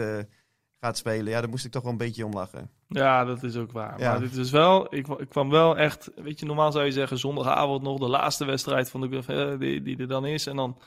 gaat 0.80 0.98
spelen. 0.98 1.32
Ja, 1.32 1.40
daar 1.40 1.50
moest 1.50 1.66
ik 1.66 1.72
toch 1.72 1.84
wel 1.84 1.92
een 1.92 1.98
beetje 1.98 2.26
om 2.26 2.34
lachen. 2.34 2.70
Ja, 2.88 3.26
dat 3.26 3.44
is 3.44 3.56
ook 3.56 3.72
waar. 3.72 4.00
Ja. 4.00 4.12
Maar 4.12 4.20
dit 4.20 4.36
is 4.36 4.52
wel, 4.52 4.96
ik, 4.96 5.08
ik 5.08 5.30
kwam 5.30 5.50
wel 5.50 5.78
echt, 5.78 6.12
weet 6.16 6.40
je, 6.40 6.46
normaal 6.46 6.72
zou 6.72 6.86
je 6.86 6.92
zeggen 6.92 7.18
zondagavond 7.18 7.82
nog 7.82 8.00
de 8.00 8.08
laatste 8.08 8.46
wedstrijd 8.46 8.90
van 8.90 9.02
de 9.02 9.56
die, 9.60 9.82
die 9.82 9.98
er 9.98 10.08
dan 10.08 10.26
is. 10.26 10.48
En 10.48 10.56
dan 10.56 10.78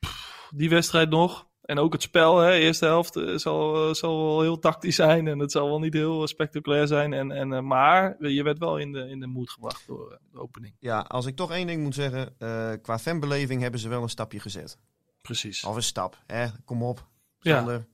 pff, 0.00 0.50
die 0.54 0.70
wedstrijd 0.70 1.10
nog. 1.10 1.48
en 1.62 1.78
ook 1.78 1.92
het 1.92 2.02
spel, 2.02 2.38
hè, 2.38 2.52
eerste 2.52 2.84
helft 2.84 3.16
eh, 3.16 3.36
zal, 3.36 3.88
eh, 3.88 3.94
zal 3.94 4.24
wel 4.24 4.40
heel 4.40 4.58
tactisch 4.58 4.96
zijn 4.96 5.26
en 5.28 5.38
het 5.38 5.52
zal 5.52 5.68
wel 5.68 5.78
niet 5.78 5.94
heel 5.94 6.26
spectaculair 6.26 6.86
zijn. 6.86 7.12
En, 7.12 7.30
en, 7.30 7.52
eh, 7.52 7.60
maar 7.60 8.28
je 8.28 8.42
werd 8.42 8.58
wel 8.58 8.78
in 8.78 8.92
de, 8.92 9.08
in 9.08 9.20
de 9.20 9.26
moed 9.26 9.50
gebracht 9.50 9.86
door 9.86 10.10
eh, 10.12 10.18
de 10.32 10.38
opening. 10.38 10.74
Ja, 10.78 10.98
als 11.00 11.26
ik 11.26 11.36
toch 11.36 11.50
één 11.50 11.66
ding 11.66 11.82
moet 11.82 11.94
zeggen, 11.94 12.34
eh, 12.38 12.72
qua 12.82 12.98
fanbeleving 12.98 13.62
hebben 13.62 13.80
ze 13.80 13.88
wel 13.88 14.02
een 14.02 14.08
stapje 14.08 14.40
gezet. 14.40 14.78
Precies. 15.22 15.64
Of 15.64 15.76
een 15.76 15.82
stap, 15.82 16.22
hè? 16.26 16.46
Kom 16.64 16.82
op. 16.82 17.06
Ja, 17.40 17.56
Sander. 17.56 17.86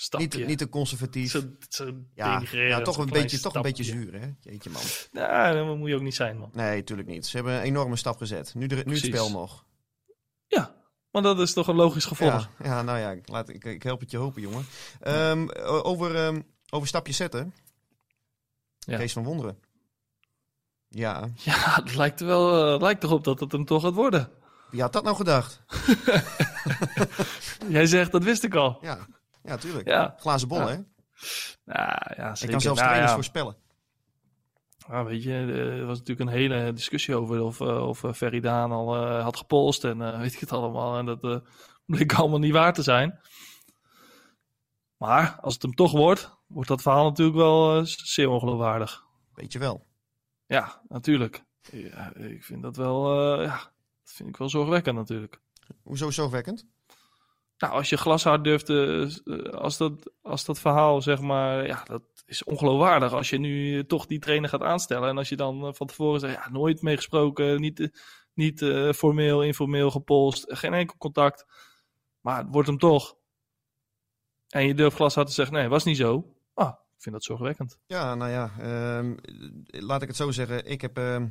Stapje. 0.00 0.38
Niet, 0.38 0.46
niet 0.46 0.58
te 0.58 0.68
conservatief. 0.68 1.30
Zo, 1.30 1.42
zo 1.68 1.92
ja, 2.14 2.42
ja, 2.50 2.80
toch, 2.80 2.96
een 2.98 3.08
beetje, 3.08 3.40
toch 3.40 3.54
een 3.54 3.62
beetje 3.62 3.84
zuur, 3.84 4.20
hè? 4.20 4.30
Jeetje 4.40 4.70
man. 4.70 4.82
Ja, 5.12 5.52
dat 5.52 5.76
moet 5.76 5.88
je 5.88 5.94
ook 5.94 6.02
niet 6.02 6.14
zijn, 6.14 6.38
man. 6.38 6.50
Nee, 6.52 6.76
natuurlijk 6.76 7.08
niet. 7.08 7.26
Ze 7.26 7.36
hebben 7.36 7.54
een 7.54 7.62
enorme 7.62 7.96
stap 7.96 8.16
gezet. 8.16 8.54
Nu, 8.54 8.66
de, 8.66 8.82
nu 8.86 8.94
het 8.94 9.04
spel 9.04 9.30
nog. 9.30 9.64
Ja, 10.46 10.74
maar 11.10 11.22
dat 11.22 11.40
is 11.40 11.52
toch 11.52 11.68
een 11.68 11.74
logisch 11.74 12.04
gevolg. 12.04 12.48
Ja, 12.58 12.64
ja, 12.64 12.82
nou 12.82 12.98
ja, 12.98 13.10
ik, 13.10 13.28
laat, 13.28 13.48
ik, 13.48 13.64
ik 13.64 13.82
help 13.82 14.00
het 14.00 14.10
je 14.10 14.16
hopen, 14.16 14.42
jongen. 14.42 14.66
Ehm, 15.00 15.48
over, 15.66 16.16
ehm, 16.16 16.40
over 16.70 16.88
stapjes 16.88 17.16
zetten. 17.16 17.54
Ja. 18.78 18.96
Kees 18.96 19.12
van 19.12 19.24
Wonderen. 19.24 19.58
Ja, 20.88 21.28
Ja, 21.34 21.74
het 21.74 21.94
lijkt, 21.94 22.20
wel, 22.20 22.72
het 22.72 22.82
lijkt 22.82 23.02
erop 23.02 23.24
dat 23.24 23.40
het 23.40 23.52
hem 23.52 23.64
toch 23.64 23.82
gaat 23.82 23.94
worden. 23.94 24.30
wie 24.70 24.80
had 24.80 24.92
dat 24.92 25.04
nou 25.04 25.16
gedacht? 25.16 25.62
Jij 27.68 27.86
zegt, 27.86 28.12
dat 28.12 28.24
wist 28.24 28.44
ik 28.44 28.54
al. 28.54 28.78
Ja, 28.80 29.06
ja 29.48 29.56
tuurlijk. 29.56 29.88
Ja. 29.88 30.14
Glazen 30.18 30.48
bol, 30.48 30.58
Ja. 30.58 30.66
hè? 30.66 30.72
Ja, 31.64 32.12
ja 32.16 32.34
Ik 32.40 32.48
kan 32.50 32.60
zelfs 32.60 32.64
Nou 32.64 32.76
trainers 32.76 33.12
voorspellen. 33.12 33.56
Ja, 34.88 35.04
weet 35.04 35.22
je, 35.22 35.32
er 35.32 35.86
was 35.86 35.98
natuurlijk 35.98 36.30
een 36.30 36.36
hele 36.36 36.72
discussie 36.72 37.14
over 37.16 37.42
of, 37.42 37.60
eh, 37.60 37.86
of 37.88 38.04
eh, 38.04 38.12
Ferry 38.12 38.40
Daan 38.40 38.72
al 38.72 38.96
eh, 38.96 39.22
had 39.22 39.36
gepolst 39.36 39.84
en 39.84 40.02
eh, 40.02 40.18
weet 40.20 40.32
ik 40.34 40.40
het 40.40 40.52
allemaal. 40.52 40.98
En 40.98 41.06
dat 41.06 41.24
eh, 41.24 41.36
bleek 41.86 42.12
allemaal 42.12 42.38
niet 42.38 42.52
waar 42.52 42.72
te 42.72 42.82
zijn. 42.82 43.20
Maar 44.96 45.38
als 45.40 45.54
het 45.54 45.62
hem 45.62 45.74
toch 45.74 45.92
wordt, 45.92 46.36
wordt 46.46 46.68
dat 46.68 46.82
verhaal 46.82 47.04
natuurlijk 47.04 47.36
wel 47.36 47.76
eh, 47.78 47.84
zeer 47.84 48.28
ongeloofwaardig. 48.28 49.04
Weet 49.34 49.52
je 49.52 49.58
wel. 49.58 49.86
Ja, 50.46 50.80
natuurlijk. 50.88 51.44
Ja, 51.72 52.14
ik 52.14 52.44
vind 52.44 52.62
dat 52.62 52.76
wel, 52.76 53.20
eh, 53.38 53.44
ja, 53.44 53.56
dat 54.04 54.12
vind 54.14 54.28
ik 54.28 54.36
wel 54.36 54.48
zorgwekkend 54.48 54.96
natuurlijk. 54.96 55.40
Hoezo 55.82 56.10
zorgwekkend? 56.10 56.66
Nou, 57.58 57.72
als 57.72 57.88
je 57.88 57.96
glashard 57.96 58.44
durft, 58.44 58.68
eh, 58.68 59.02
eh, 59.02 59.10
als, 59.52 59.76
dat, 59.76 60.12
als 60.22 60.44
dat 60.44 60.58
verhaal, 60.58 61.02
zeg 61.02 61.20
maar, 61.20 61.66
ja, 61.66 61.82
dat 61.84 62.02
is 62.28 62.44
ongeloofwaardig. 62.44 63.12
Als 63.12 63.30
je 63.30 63.38
nu 63.38 63.86
toch 63.86 64.06
die 64.06 64.18
trainer 64.18 64.48
gaat 64.48 64.62
aanstellen 64.62 65.08
en 65.08 65.18
als 65.18 65.28
je 65.28 65.36
dan 65.36 65.66
eh, 65.66 65.72
van 65.72 65.86
tevoren 65.86 66.20
zegt, 66.20 66.34
ja, 66.34 66.50
nooit 66.50 66.82
meegesproken, 66.82 67.60
niet, 67.60 67.80
eh, 67.80 67.88
niet 68.34 68.62
eh, 68.62 68.92
formeel, 68.92 69.42
informeel 69.42 69.90
gepolst, 69.90 70.44
geen 70.48 70.74
enkel 70.74 70.96
contact, 70.98 71.46
maar 72.20 72.38
het 72.38 72.46
wordt 72.50 72.68
hem 72.68 72.78
toch. 72.78 73.16
En 74.48 74.66
je 74.66 74.74
durft 74.74 74.96
glashard 74.96 75.26
te 75.26 75.32
zeggen, 75.32 75.54
nee, 75.54 75.68
was 75.68 75.84
niet 75.84 75.96
zo. 75.96 76.34
Ah, 76.54 76.68
ik 76.68 77.02
vind 77.02 77.14
dat 77.14 77.24
zorgwekkend. 77.24 77.78
Ja, 77.86 78.14
nou 78.14 78.30
ja, 78.30 78.50
ehm, 78.58 79.16
laat 79.64 80.02
ik 80.02 80.08
het 80.08 80.16
zo 80.16 80.30
zeggen. 80.30 80.66
Ik 80.66 80.80
heb 80.80 80.98
ehm, 80.98 81.28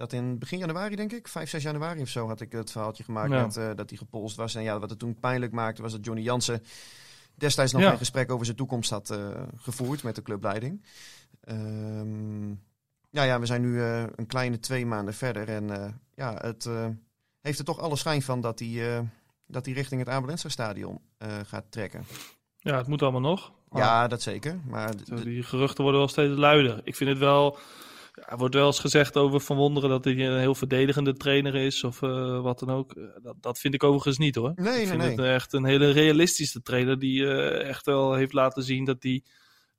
dat 0.00 0.12
in 0.12 0.38
begin 0.38 0.58
januari, 0.58 0.96
denk 0.96 1.12
ik, 1.12 1.28
5, 1.28 1.48
6 1.50 1.62
januari 1.62 2.00
of 2.00 2.08
zo, 2.08 2.26
had 2.26 2.40
ik 2.40 2.52
het 2.52 2.70
verhaaltje 2.70 3.04
gemaakt 3.04 3.30
Ja. 3.30 3.42
met, 3.42 3.56
eh, 3.56 3.70
dat 3.74 3.88
hij 3.88 3.98
gepolst 3.98 4.36
was. 4.36 4.54
En 4.54 4.62
ja, 4.62 4.78
wat 4.78 4.90
het 4.90 4.98
toen 4.98 5.18
pijnlijk 5.20 5.52
maakte, 5.52 5.82
was 5.82 5.92
dat 5.92 6.04
Johnny 6.04 6.22
Jansen 6.24 6.62
destijds 7.34 7.72
nog 7.72 7.82
Ja. 7.82 7.92
een 7.92 7.98
gesprek 7.98 8.30
over 8.32 8.44
zijn 8.44 8.56
toekomst 8.56 8.90
had 8.90 9.10
eh, 9.10 9.28
gevoerd 9.56 10.02
met 10.02 10.14
de 10.14 10.22
clubleiding. 10.22 10.84
Ehm, 11.40 12.48
ja, 13.10 13.22
ja, 13.22 13.40
we 13.40 13.46
zijn 13.46 13.60
nu 13.60 13.80
eh, 13.82 14.02
een 14.16 14.26
kleine 14.26 14.58
twee 14.58 14.86
maanden 14.86 15.14
verder. 15.14 15.48
En 15.48 16.00
ja, 16.14 16.34
het 16.40 16.68
heeft 17.40 17.58
er 17.58 17.64
toch 17.64 17.78
alle 17.78 17.96
schijn 17.96 18.22
van 18.22 18.40
dat 18.40 18.58
hij, 18.58 19.04
dat 19.46 19.64
hij 19.64 19.74
richting 19.74 20.00
het 20.00 20.08
Abelensa 20.08 20.48
stadion 20.48 21.00
gaat 21.46 21.64
trekken. 21.70 22.04
Ja, 22.58 22.76
het 22.76 22.86
moet 22.86 23.02
allemaal 23.02 23.20
nog. 23.20 23.52
Maar 23.68 23.82
Ja, 23.82 24.08
dat 24.08 24.22
zeker. 24.22 24.60
Maar 24.66 24.92
Die 25.22 25.42
geruchten 25.42 25.82
worden 25.82 26.00
wel 26.00 26.10
steeds 26.10 26.36
luider. 26.38 26.80
Ik 26.84 26.96
vind 26.96 27.10
het 27.10 27.18
wel. 27.18 27.58
Er 28.30 28.36
wordt 28.36 28.54
wel 28.54 28.66
eens 28.66 28.78
gezegd 28.78 29.16
over 29.16 29.40
Van 29.40 29.56
Wonderen 29.56 29.90
dat 29.90 30.04
hij 30.04 30.26
een 30.26 30.38
heel 30.38 30.54
verdedigende 30.54 31.12
trainer 31.14 31.54
is 31.54 31.84
of 31.84 32.02
eh, 32.02 32.40
wat 32.40 32.58
dan 32.58 32.70
ook. 32.70 32.92
Eh, 32.92 33.04
Dat, 33.22 33.36
dat 33.40 33.58
vind 33.58 33.74
ik 33.74 33.84
overigens 33.84 34.18
niet 34.18 34.34
hoor. 34.34 34.52
nee, 34.54 34.66
ik 34.66 34.74
nee, 34.74 34.86
vind 34.86 34.98
nee. 34.98 35.10
het 35.10 35.20
echt 35.20 35.52
een 35.52 35.64
hele 35.64 35.90
realistische 35.90 36.62
trainer 36.62 36.98
die 36.98 37.26
eh, 37.26 37.68
echt 37.68 37.86
wel 37.86 38.14
heeft 38.14 38.32
laten 38.32 38.62
zien 38.62 38.84
dat 38.84 39.02
hij 39.02 39.22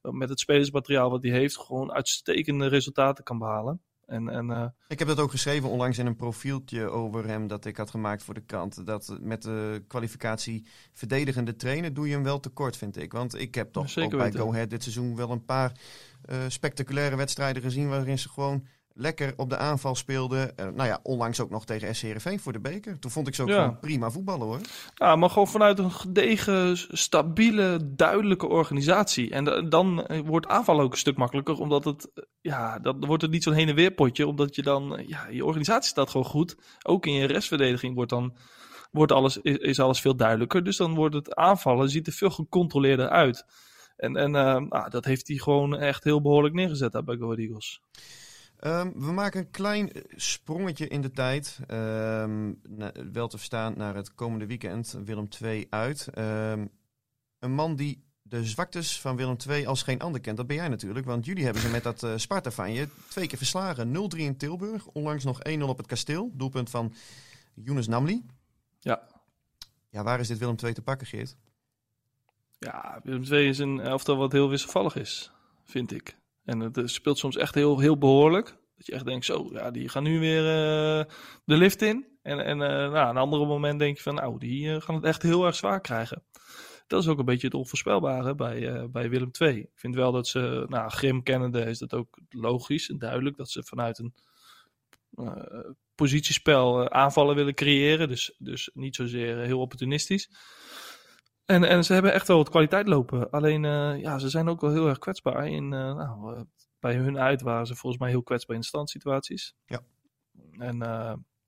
met 0.01 0.29
het 0.29 0.39
spelersmateriaal 0.39 1.09
wat 1.09 1.23
hij 1.23 1.31
heeft 1.31 1.57
gewoon 1.57 1.91
uitstekende 1.91 2.67
resultaten 2.67 3.23
kan 3.23 3.37
behalen. 3.37 3.81
En, 4.05 4.29
en 4.29 4.75
Ik 4.87 4.99
heb 4.99 5.07
dat 5.07 5.19
ook 5.19 5.31
geschreven 5.31 5.69
onlangs 5.69 5.97
in 5.97 6.05
een 6.05 6.15
profieltje 6.15 6.89
over 6.89 7.27
hem 7.27 7.47
dat 7.47 7.65
ik 7.65 7.77
had 7.77 7.89
gemaakt 7.89 8.23
voor 8.23 8.33
de 8.33 8.45
krant. 8.45 8.85
Dat 8.85 9.17
met 9.21 9.41
de 9.41 9.83
kwalificatie 9.87 10.65
verdedigende 10.93 11.55
trainer 11.55 11.93
doe 11.93 12.07
je 12.07 12.13
hem 12.13 12.23
wel 12.23 12.39
tekort, 12.39 12.77
vind 12.77 12.97
ik. 12.97 13.11
Want 13.11 13.39
ik 13.39 13.55
heb 13.55 13.71
toch 13.71 13.89
Zeker 13.89 14.03
ook 14.11 14.17
bij 14.17 14.25
weten. 14.25 14.39
Go 14.39 14.51
Ahead 14.51 14.69
dit 14.69 14.83
seizoen 14.83 15.15
wel 15.15 15.31
een 15.31 15.45
paar 15.45 15.71
spectaculaire 16.47 17.15
wedstrijden 17.15 17.61
gezien 17.61 17.89
waarin 17.89 18.19
ze 18.19 18.29
gewoon 18.29 18.67
lekker 18.93 19.33
op 19.37 19.49
de 19.49 19.57
aanval 19.57 19.95
speelden. 19.95 20.57
Eh, 20.57 20.65
nou 20.67 20.87
ja, 20.87 20.99
onlangs 21.03 21.39
ook 21.41 21.49
nog 21.49 21.65
tegen 21.65 21.95
SC 21.95 22.01
Heerenveen 22.01 22.39
voor 22.39 22.53
de 22.53 22.59
beker. 22.59 22.99
Toen 22.99 23.11
vond 23.11 23.27
ik 23.27 23.35
ze 23.35 23.41
ook 23.41 23.47
Ja. 23.49 23.55
gewoon 23.63 23.79
prima 23.79 24.11
voetballen 24.11 24.47
hoor. 24.47 24.59
ja, 24.95 25.15
maar 25.15 25.29
gewoon 25.29 25.47
vanuit 25.47 25.79
een 25.79 25.91
gedegen, 25.91 26.77
stabiele, 26.97 27.79
duidelijke 27.95 28.47
organisatie. 28.47 29.29
En 29.29 29.43
da- 29.43 29.61
dan 29.61 30.05
eh, 30.05 30.19
wordt 30.25 30.47
aanval 30.47 30.79
ook 30.81 30.91
een 30.91 30.97
stuk 30.97 31.17
makkelijker, 31.17 31.59
omdat 31.59 31.83
het, 31.85 32.11
eh, 32.13 32.23
ja, 32.41 32.79
dan 32.79 33.05
wordt 33.05 33.21
het 33.21 33.31
niet 33.31 33.43
zo'n 33.43 33.53
heen 33.53 33.69
en 33.69 33.75
weer 33.75 33.91
potje, 33.93 34.27
omdat 34.27 34.55
je 34.55 34.61
dan, 34.61 34.97
eh, 34.97 35.07
ja, 35.07 35.27
je 35.27 35.45
organisatie 35.45 35.89
staat 35.89 36.09
gewoon 36.09 36.27
goed. 36.27 36.55
Ook 36.85 37.05
in 37.05 37.13
je 37.13 37.25
restverdediging 37.27 37.95
wordt 37.95 38.09
dan, 38.09 38.35
wordt 38.91 39.11
alles, 39.11 39.37
is, 39.37 39.57
is 39.57 39.79
alles 39.79 40.01
veel 40.01 40.15
duidelijker. 40.15 40.63
Dus 40.63 40.77
dan 40.77 40.95
wordt 40.95 41.15
het 41.15 41.35
aanvallen, 41.35 41.89
ziet 41.89 42.07
er 42.07 42.13
veel 42.13 42.29
gecontroleerder 42.31 43.09
uit. 43.09 43.45
En, 44.01 44.15
en 44.15 44.35
eh, 44.35 44.57
nou, 44.57 44.89
dat 44.89 45.05
heeft 45.05 45.27
hij 45.27 45.37
gewoon 45.37 45.77
echt 45.77 46.03
heel 46.03 46.21
behoorlijk 46.21 46.53
neergezet 46.53 46.91
daar 46.91 47.03
bij 47.03 47.17
Go 47.17 47.33
Eagles. 47.33 47.81
Ehm, 48.57 48.91
we 48.95 49.11
maken 49.11 49.39
een 49.39 49.51
klein 49.51 49.91
eh, 49.91 50.01
sprongetje 50.15 50.87
in 50.87 51.01
de 51.01 51.11
tijd. 51.11 51.59
Ehm, 51.67 52.53
na- 52.67 52.91
wel 53.11 53.27
te 53.27 53.37
verstaan 53.37 53.73
naar 53.77 53.95
het 53.95 54.13
komende 54.15 54.45
weekend. 54.45 54.97
Willem 55.05 55.27
II 55.41 55.67
uit. 55.69 56.07
Ehm, 56.13 56.67
een 57.39 57.51
man 57.53 57.75
die 57.75 58.03
de 58.21 58.45
zwaktes 58.45 59.01
van 59.01 59.15
Willem 59.15 59.35
II 59.49 59.65
als 59.65 59.83
geen 59.83 59.99
ander 59.99 60.21
kent. 60.21 60.37
Dat 60.37 60.47
ben 60.47 60.55
jij 60.55 60.67
natuurlijk. 60.67 61.05
Want 61.05 61.25
jullie 61.25 61.43
hebben 61.43 61.61
ze 61.61 61.69
met 61.69 61.83
dat 61.83 62.03
eh, 62.03 62.11
Sparta 62.15 62.51
van 62.51 62.73
je 62.73 62.87
twee 63.09 63.27
keer 63.27 63.37
verslagen. 63.37 63.91
0-3 63.91 64.17
in 64.25 64.37
Tilburg. 64.37 64.87
Onlangs 64.87 65.23
nog 65.23 65.39
1-0 65.49 65.69
op 65.69 65.77
het 65.77 65.87
kasteel. 65.87 66.31
Doelpunt 66.33 66.69
van 66.69 66.93
Younes 67.53 67.87
Namli. 67.87 68.25
Ja. 68.79 69.07
Ja, 69.89 70.03
waar 70.03 70.19
is 70.19 70.27
dit 70.27 70.37
Willem 70.37 70.55
II 70.63 70.73
te 70.73 70.81
pakken, 70.81 71.07
Geert? 71.07 71.35
Ja, 72.65 72.99
Willem 73.03 73.23
II 73.23 73.47
is 73.47 73.59
een 73.59 73.79
elftal 73.79 74.17
wat 74.17 74.31
heel 74.31 74.49
wisselvallig 74.49 74.95
is, 74.95 75.31
vind 75.63 75.91
ik. 75.91 76.17
En 76.43 76.59
het 76.59 76.77
eh, 76.77 76.85
speelt 76.85 77.17
soms 77.17 77.37
echt 77.37 77.55
heel, 77.55 77.79
heel 77.79 77.97
behoorlijk. 77.97 78.57
Dat 78.77 78.85
je 78.85 78.91
echt 78.91 79.05
denkt, 79.05 79.25
zo, 79.25 79.49
ja, 79.51 79.71
die 79.71 79.89
gaan 79.89 80.03
nu 80.03 80.19
weer 80.19 80.45
eh, 80.45 81.05
de 81.45 81.57
lift 81.57 81.81
in. 81.81 82.07
En, 82.21 82.45
en 82.45 82.61
eh, 82.61 82.91
nou, 82.91 83.09
een 83.09 83.17
ander 83.17 83.47
moment 83.47 83.79
denk 83.79 83.97
je 83.97 84.03
van, 84.03 84.15
nou, 84.15 84.39
die 84.39 84.81
gaan 84.81 84.95
het 84.95 85.03
echt 85.03 85.21
heel 85.21 85.45
erg 85.45 85.55
zwaar 85.55 85.81
krijgen. 85.81 86.23
Dat 86.87 87.01
is 87.01 87.07
ook 87.07 87.19
een 87.19 87.25
beetje 87.25 87.47
het 87.47 87.55
onvoorspelbare 87.55 88.35
bij, 88.35 88.89
bij 88.89 89.09
Willem 89.09 89.31
II. 89.39 89.59
Ik 89.59 89.69
vind 89.75 89.95
wel 89.95 90.11
dat 90.11 90.27
ze, 90.27 90.65
nou, 90.67 90.89
Grim 90.89 91.23
kennende 91.23 91.61
is 91.61 91.79
dat 91.79 91.93
ook 91.93 92.19
logisch 92.29 92.89
en 92.89 92.97
duidelijk. 92.97 93.37
Dat 93.37 93.49
ze 93.49 93.63
vanuit 93.63 93.99
een 93.99 94.13
positiespel 95.95 96.89
aanvallen 96.89 97.35
willen 97.35 97.53
creëren. 97.53 98.07
Dus, 98.07 98.35
dus 98.37 98.69
niet 98.73 98.95
zozeer 98.95 99.37
heel 99.37 99.59
opportunistisch. 99.59 100.29
En, 101.51 101.63
en 101.63 101.83
ze 101.83 101.93
hebben 101.93 102.13
echt 102.13 102.27
wel 102.27 102.37
wat 102.37 102.49
kwaliteit 102.49 102.87
lopen. 102.87 103.29
Alleen, 103.29 103.65
eh, 103.65 104.01
ja, 104.01 104.19
ze 104.19 104.29
zijn 104.29 104.49
ook 104.49 104.61
wel 104.61 104.71
heel 104.71 104.87
erg 104.87 104.99
kwetsbaar. 104.99 105.47
In, 105.47 105.73
eh, 105.73 105.95
nou, 105.95 106.35
eh, 106.35 106.41
bij 106.79 106.95
hun 106.95 107.17
uit 107.17 107.41
waren 107.41 107.67
ze 107.67 107.75
volgens 107.75 108.01
mij 108.01 108.11
heel 108.11 108.23
kwetsbaar 108.23 108.55
in 108.55 108.63
standsituaties. 108.63 109.53
Ja. 109.65 109.81
En 110.57 110.81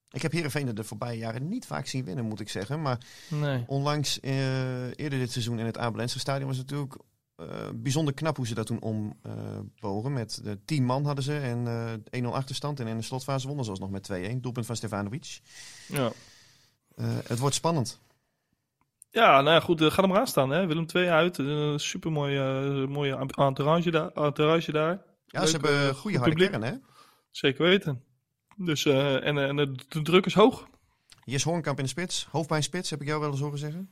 Ik 0.09 0.21
heb 0.21 0.31
Heerenveen 0.31 0.75
de 0.75 0.83
voorbije 0.83 1.17
jaren 1.17 1.47
niet 1.47 1.65
vaak 1.65 1.85
zien 1.85 2.05
winnen, 2.05 2.25
moet 2.25 2.39
ik 2.39 2.49
zeggen. 2.49 2.81
Maar 2.81 2.97
nee, 3.29 3.63
Onlangs, 3.67 4.21
eerder 4.21 5.19
dit 5.19 5.31
seizoen 5.31 5.59
in 5.59 5.65
het 5.65 5.77
Abelense 5.77 6.19
stadion, 6.19 6.47
was 6.47 6.57
het 6.57 6.69
natuurlijk 6.69 7.01
bijzonder 7.75 8.13
knap 8.13 8.35
hoe 8.35 8.47
ze 8.47 8.53
dat 8.53 8.65
toen 8.65 8.81
ombogen. 8.81 10.13
met 10.13 10.39
de 10.43 10.59
10 10.65 10.85
man 10.85 11.05
hadden 11.05 11.23
ze 11.23 11.37
en 11.37 11.67
eh 12.11 12.23
1-0 12.23 12.33
achterstand. 12.33 12.79
En 12.79 12.87
in 12.87 12.97
de 12.97 13.03
slotfase 13.03 13.47
wonnen 13.47 13.65
ze 13.65 13.71
alsnog 13.71 13.89
met 13.89 14.03
2-1. 14.03 14.41
Doelpunt 14.41 14.65
van 14.65 14.75
Stefanovic. 14.75 15.39
ja. 15.87 16.11
Het 17.27 17.39
wordt 17.39 17.55
spannend. 17.55 18.01
Ja, 19.13 19.41
nou 19.41 19.49
ja, 19.53 19.59
goed, 19.59 19.81
eh, 19.81 19.91
ga 19.91 20.01
er 20.01 20.07
maar 20.07 20.19
aan 20.19 20.27
staan. 20.27 20.49
Hè. 20.49 20.67
Willem 20.67 20.85
II 20.95 21.07
uit. 21.07 21.37
Een 21.37 21.79
super 21.79 22.11
mooie, 22.11 22.43
mooie 22.89 23.15
entourage 23.35 23.91
daar. 23.91 24.11
Entourage 24.11 24.71
daar. 24.71 25.01
Ja, 25.25 25.39
Leuk, 25.39 25.47
ze 25.49 25.57
hebben 25.57 25.87
eh, 25.89 25.95
goede 25.95 26.17
harde 26.17 26.31
publiek. 26.31 26.49
kern, 26.51 26.63
hè? 26.63 26.73
Zeker 27.31 27.63
weten. 27.63 28.03
Dus, 28.57 28.85
eh, 28.85 29.25
en, 29.27 29.37
en 29.37 29.55
de, 29.55 30.01
druk 30.01 30.25
is 30.25 30.33
hoog. 30.33 30.67
Jes 31.23 31.43
Hoornkamp 31.43 31.77
in 31.77 31.83
de 31.83 31.89
spits. 31.89 32.27
Hoofdpijnspits, 32.31 32.89
heb 32.89 33.01
ik 33.01 33.07
jou 33.07 33.19
wel 33.19 33.29
eens 33.31 33.39
horen 33.39 33.57
zeggen. 33.57 33.89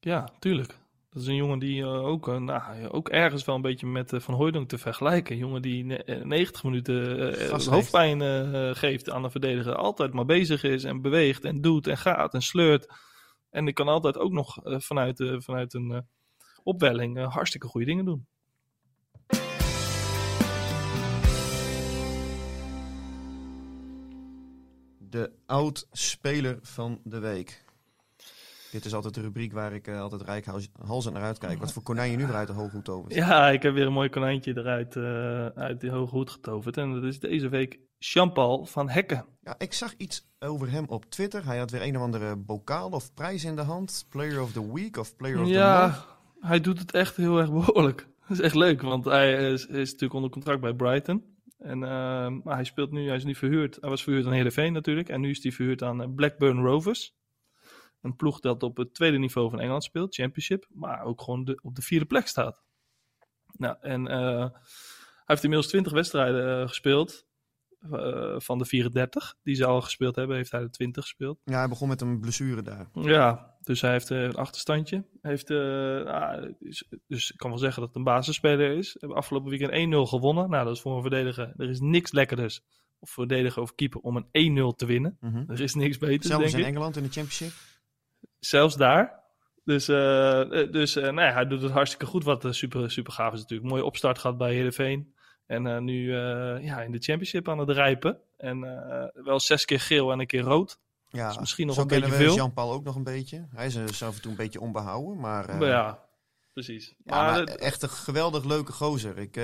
Ja, 0.00 0.28
tuurlijk. 0.38 0.78
Dat 1.10 1.22
is 1.22 1.28
een 1.28 1.34
jongen 1.34 1.58
die 1.58 1.82
eh, 1.82 2.04
ook, 2.06 2.28
eh, 2.28 2.36
nou, 2.36 2.88
ook 2.88 3.08
ergens 3.08 3.44
wel 3.44 3.54
een 3.54 3.60
beetje 3.62 3.86
met 3.86 4.12
eh, 4.12 4.20
Van 4.20 4.34
Hooydonk 4.34 4.68
te 4.68 4.78
vergelijken. 4.78 5.32
Een 5.32 5.38
jongen 5.40 5.62
die 5.62 5.84
ne- 5.84 6.04
eh, 6.04 6.24
90 6.24 6.64
minuten 6.64 7.32
eh, 7.38 7.58
hoofdpijn 7.66 8.22
eh, 8.22 8.70
geeft 8.74 9.10
aan 9.10 9.22
de 9.22 9.30
verdediger. 9.30 9.74
Altijd 9.74 10.12
maar 10.12 10.24
bezig 10.24 10.62
is 10.62 10.84
en 10.84 11.02
beweegt 11.02 11.44
en 11.44 11.60
doet 11.60 11.86
en 11.86 11.98
gaat 11.98 12.34
en 12.34 12.42
sleurt. 12.42 12.86
En 13.54 13.66
ik 13.66 13.74
kan 13.74 13.88
altijd 13.88 14.18
ook 14.18 14.32
nog 14.32 14.58
vanuit, 14.62 15.24
vanuit 15.38 15.74
een 15.74 16.06
opwelling 16.62 17.18
hartstikke 17.24 17.66
goede 17.66 17.86
dingen 17.86 18.04
doen. 18.04 18.26
De 24.98 25.32
oud-speler 25.46 26.58
van 26.62 27.00
de 27.04 27.18
week. 27.18 27.64
Dit 28.70 28.84
is 28.84 28.94
altijd 28.94 29.14
de 29.14 29.20
rubriek 29.20 29.52
waar 29.52 29.72
ik 29.72 29.88
uh, 29.88 30.00
altijd 30.00 30.22
rijkhalsend 30.22 31.14
naar 31.14 31.22
uitkijk. 31.22 31.58
Wat 31.58 31.72
voor 31.72 31.82
konijn 31.82 32.10
je 32.10 32.16
nu 32.16 32.24
eruit 32.24 32.46
de 32.46 32.52
hoge 32.52 32.70
hoed 32.70 32.84
tovert? 32.84 33.14
Ja, 33.14 33.50
ik 33.50 33.62
heb 33.62 33.74
weer 33.74 33.86
een 33.86 33.92
mooi 33.92 34.08
konijntje 34.08 34.56
eruit 34.56 34.96
uh, 34.96 35.46
uit 35.46 35.80
die 35.80 35.90
hoge 35.90 36.14
hoed 36.14 36.30
getoverd. 36.30 36.76
En 36.76 36.92
dat 36.92 37.04
is 37.04 37.18
deze 37.18 37.48
week 37.48 37.80
Jean-Paul 38.12 38.66
van 38.66 38.88
Hekken. 38.88 39.26
Ja, 39.42 39.54
ik 39.58 39.72
zag 39.72 39.94
iets 39.96 40.28
over 40.38 40.70
hem 40.70 40.84
op 40.88 41.04
Twitter. 41.04 41.44
Hij 41.44 41.58
had 41.58 41.70
weer 41.70 41.82
een 41.82 41.96
of 41.96 42.02
andere 42.02 42.36
bokaal 42.36 42.90
of 42.90 43.14
prijs 43.14 43.44
in 43.44 43.56
de 43.56 43.62
hand. 43.62 44.06
Player 44.08 44.42
of 44.42 44.52
the 44.52 44.72
Week 44.72 44.96
of 44.96 45.16
Player 45.16 45.40
of 45.40 45.48
ja, 45.48 45.80
the 45.80 45.92
Month. 45.92 46.06
Ja, 46.40 46.48
hij 46.48 46.60
doet 46.60 46.78
het 46.78 46.92
echt 46.92 47.16
heel 47.16 47.38
erg 47.38 47.52
behoorlijk. 47.52 48.06
Dat 48.28 48.38
is 48.38 48.44
echt 48.44 48.54
leuk, 48.54 48.82
want 48.82 49.04
hij 49.04 49.52
is, 49.52 49.66
is 49.66 49.90
natuurlijk 49.90 50.14
onder 50.14 50.30
contract 50.30 50.60
bij 50.60 50.74
Brighton. 50.74 51.24
En, 51.58 51.78
uh, 51.78 51.88
maar 52.42 52.54
hij 52.54 52.64
speelt 52.64 52.90
nu, 52.90 53.06
hij 53.06 53.16
is 53.16 53.24
nu 53.24 53.34
verhuurd. 53.34 53.78
Hij 53.80 53.90
was 53.90 54.02
verhuurd 54.02 54.26
aan 54.26 54.32
Heerenveen 54.32 54.72
natuurlijk. 54.72 55.08
En 55.08 55.20
nu 55.20 55.30
is 55.30 55.42
hij 55.42 55.52
verhuurd 55.52 55.82
aan 55.82 56.14
Blackburn 56.14 56.62
Rovers. 56.62 57.14
Een 58.02 58.16
ploeg 58.16 58.40
dat 58.40 58.62
op 58.62 58.76
het 58.76 58.94
tweede 58.94 59.18
niveau 59.18 59.50
van 59.50 59.60
Engeland 59.60 59.84
speelt, 59.84 60.14
Championship, 60.14 60.66
maar 60.68 61.02
ook 61.02 61.22
gewoon 61.22 61.44
de, 61.44 61.58
op 61.62 61.74
de 61.74 61.82
vierde 61.82 62.06
plek 62.06 62.26
staat. 62.26 62.62
Nou, 63.52 63.76
en 63.80 64.06
uh, 64.06 64.38
hij 64.38 64.50
heeft 65.24 65.42
inmiddels 65.42 65.70
20 65.70 65.92
wedstrijden 65.92 66.60
uh, 66.60 66.68
gespeeld. 66.68 67.26
Uh, 67.92 68.34
van 68.38 68.58
de 68.58 68.64
34 68.64 69.34
die 69.42 69.54
ze 69.54 69.64
al 69.64 69.80
gespeeld 69.80 70.16
hebben, 70.16 70.36
heeft 70.36 70.50
hij 70.50 70.60
de 70.60 70.70
20 70.70 71.02
gespeeld. 71.02 71.40
Ja, 71.44 71.58
hij 71.58 71.68
begon 71.68 71.88
met 71.88 72.00
een 72.00 72.20
blessure 72.20 72.62
daar. 72.62 72.88
Ja, 72.92 73.56
dus 73.62 73.80
hij 73.80 73.90
heeft 73.90 74.10
een 74.10 74.34
achterstandje. 74.34 75.04
Heeft, 75.22 75.50
ah, 75.50 76.42
dus, 76.58 76.88
dus, 77.06 77.30
ik 77.30 77.36
kan 77.36 77.50
wel 77.50 77.58
zeggen 77.58 77.80
dat 77.80 77.88
het 77.88 77.98
een 77.98 78.04
basisspeler 78.04 78.76
is. 78.76 78.96
Hebben 78.98 79.18
afgelopen 79.18 79.50
weekend 79.50 79.94
1-0 79.94 80.08
gewonnen. 80.08 80.50
Nou, 80.50 80.64
dat 80.64 80.74
is 80.74 80.80
voor 80.80 80.96
een 80.96 81.02
verdediger. 81.02 81.52
Er 81.56 81.68
is 81.68 81.80
niks 81.80 82.12
lekkerders. 82.12 82.60
Of 82.98 83.10
verdediger 83.10 83.62
of 83.62 83.74
keeper 83.74 84.00
om 84.00 84.16
een 84.30 84.72
1-0 84.72 84.76
te 84.76 84.86
winnen. 84.86 85.16
Mm 85.20 85.32
-hmm. 85.32 85.44
Er 85.48 85.60
is 85.60 85.74
niks 85.74 85.98
beters, 85.98 86.26
Zelfs 86.26 86.52
denk 86.52 86.64
in 86.64 86.70
Engeland 86.70 86.96
in 86.96 87.02
de 87.02 87.10
Championship? 87.10 87.52
zelfs 88.38 88.76
daar. 88.76 89.22
Dus, 89.64 89.88
uh, 89.88 90.50
dus 90.70 90.96
uh, 90.96 91.10
nee, 91.10 91.30
hij 91.30 91.46
doet 91.46 91.62
het 91.62 91.70
hartstikke 91.70 92.06
goed, 92.06 92.24
wat 92.24 92.44
uh, 92.44 92.52
super, 92.52 92.90
super 92.90 93.12
gaaf 93.12 93.32
is 93.32 93.40
natuurlijk. 93.40 93.70
Mooie 93.70 93.84
opstart 93.84 94.18
gehad 94.18 94.38
bij 94.38 94.54
Heerenveen. 94.54 95.13
En 95.46 95.84
nu 95.84 96.12
ja, 96.60 96.82
in 96.82 96.92
de 96.92 96.98
championship 96.98 97.48
aan 97.48 97.58
het 97.58 97.70
rijpen. 97.70 98.18
En 98.36 98.60
wel 99.14 99.40
zes 99.40 99.64
keer 99.64 99.80
geel 99.80 100.12
en 100.12 100.20
een 100.20 100.26
keer 100.26 100.42
rood. 100.42 100.78
Ja, 101.10 101.28
dus 101.28 101.38
misschien 101.38 101.66
nog 101.66 101.74
zo 101.74 101.82
een 101.82 101.86
beetje 101.86 102.02
kennen 102.02 102.18
we 102.20 102.24
veel. 102.24 102.36
Jean-Paul 102.36 102.72
ook 102.72 102.84
nog 102.84 102.94
een 102.94 103.04
beetje. 103.04 103.46
Hij 103.54 103.66
is 103.66 103.74
zelf 103.84 104.14
en 104.14 104.22
toe 104.22 104.30
een 104.30 104.36
beetje 104.36 104.60
onbehouden, 104.60 105.20
maar... 105.20 105.56
maar 105.56 105.68
ja, 105.68 105.98
precies. 106.52 106.94
Ja, 107.04 107.22
maar, 107.22 107.44
maar 107.44 107.44
echt 107.44 107.82
een 107.82 107.88
geweldig 107.88 108.44
leuke 108.44 108.72
gozer. 108.72 109.18
Ik, 109.18 109.40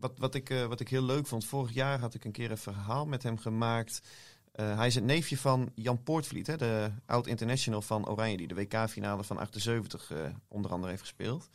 wat, 0.00 0.12
wat, 0.18 0.34
ik, 0.34 0.64
wat 0.68 0.80
ik 0.80 0.88
heel 0.88 1.04
leuk 1.04 1.26
vond, 1.26 1.44
vorig 1.44 1.72
jaar 1.72 1.98
had 1.98 2.14
ik 2.14 2.24
een 2.24 2.32
keer 2.32 2.50
een 2.50 2.58
verhaal 2.58 3.06
met 3.06 3.22
hem 3.22 3.38
gemaakt... 3.38 4.00
Uh, 4.54 4.76
hij 4.76 4.86
is 4.86 4.94
het 4.94 5.04
neefje 5.04 5.36
van 5.36 5.72
Jan 5.74 6.02
Poortvliet, 6.02 6.46
hè, 6.46 6.56
de 6.56 6.90
oud-international 7.06 7.82
van 7.82 8.08
Oranje, 8.08 8.36
die 8.36 8.46
de 8.46 8.54
WK-finale 8.54 9.24
van 9.24 9.38
78 9.38 10.10
uh, 10.10 10.18
onder 10.48 10.70
andere 10.70 10.90
heeft 10.90 11.02
gespeeld. 11.02 11.48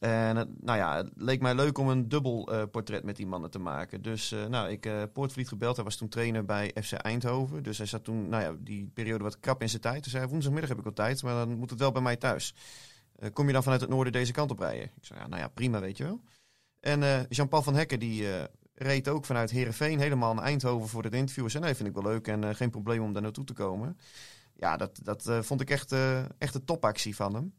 En 0.00 0.36
uh, 0.36 0.42
nou 0.60 0.78
ja, 0.78 0.96
het 0.96 1.10
leek 1.14 1.40
mij 1.40 1.54
leuk 1.54 1.78
om 1.78 1.88
een 1.88 2.08
dubbel 2.08 2.52
uh, 2.52 2.62
portret 2.70 3.04
met 3.04 3.16
die 3.16 3.26
mannen 3.26 3.50
te 3.50 3.58
maken. 3.58 4.02
Dus 4.02 4.34
nou, 4.48 4.70
ik 4.70 4.84
heb 4.84 5.12
Poortvliet 5.12 5.48
gebeld. 5.48 5.76
Hij 5.76 5.84
was 5.84 5.96
toen 5.96 6.08
trainer 6.08 6.44
bij 6.44 6.74
FC 6.82 6.92
Eindhoven. 6.92 7.62
Dus 7.62 7.78
hij 7.78 7.86
zat 7.86 8.04
toen, 8.04 8.28
nou 8.28 8.42
ja, 8.42 8.54
die 8.58 8.90
periode 8.94 9.24
wat 9.24 9.40
krap 9.40 9.62
in 9.62 9.68
zijn 9.68 9.82
tijd. 9.82 10.02
Dus 10.02 10.12
hij 10.12 10.20
zei, 10.20 10.32
woensdagmiddag 10.32 10.70
heb 10.70 10.78
ik 10.78 10.84
wat 10.84 10.96
tijd, 10.96 11.22
maar 11.22 11.34
dan 11.34 11.58
moet 11.58 11.70
het 11.70 11.78
wel 11.78 11.92
bij 11.92 12.02
mij 12.02 12.16
thuis. 12.16 12.54
kom 13.32 13.46
je 13.46 13.52
dan 13.52 13.62
vanuit 13.62 13.80
het 13.80 13.90
noorden 13.90 14.12
deze 14.12 14.32
kant 14.32 14.50
op 14.50 14.58
rijden? 14.58 14.84
Ik 14.84 15.04
zei, 15.04 15.20
ja, 15.20 15.26
nou 15.26 15.40
ja, 15.40 15.48
prima, 15.48 15.80
weet 15.80 15.96
je 15.96 16.04
wel. 16.04 16.20
En 16.80 17.26
Jean-Paul 17.28 17.62
van 17.62 17.74
Hekken, 17.74 18.00
die 18.00 18.26
reed 18.74 19.08
ook 19.08 19.24
vanuit 19.24 19.50
Heerenveen 19.50 19.98
helemaal 19.98 20.34
naar 20.34 20.44
Eindhoven 20.44 20.88
voor 20.88 21.02
het 21.02 21.14
interview. 21.14 21.54
En 21.54 21.60
nee, 21.60 21.74
vind 21.74 21.88
ik 21.88 21.94
wel 21.94 22.02
leuk 22.02 22.28
en 22.28 22.42
uh, 22.42 22.54
geen 22.54 22.70
probleem 22.70 23.02
om 23.02 23.12
daar 23.12 23.22
naartoe 23.22 23.44
te 23.44 23.52
komen. 23.52 23.98
Ja, 24.56 24.76
dat, 24.76 25.00
dat 25.02 25.26
uh, 25.28 25.42
vond 25.42 25.60
ik 25.60 25.70
echt, 25.70 25.92
uh, 25.92 26.24
echt 26.38 26.54
een 26.54 26.64
topactie 26.64 27.16
van 27.16 27.34
hem. 27.34 27.54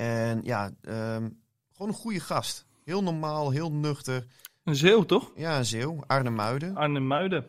En 0.00 0.40
ja, 0.42 0.70
um, 0.82 1.42
gewoon 1.72 1.88
een 1.88 1.94
goede 1.94 2.20
gast. 2.20 2.66
Heel 2.84 3.02
normaal, 3.02 3.50
heel 3.50 3.72
nuchter. 3.72 4.26
Een 4.64 4.76
Zeeuw, 4.76 5.02
toch? 5.02 5.32
Ja, 5.36 5.58
een 5.58 5.64
Zeeuw. 5.64 6.04
Arne 6.06 6.30
Muiden. 6.30 6.76
Arne 6.76 7.00
Muiden. 7.00 7.46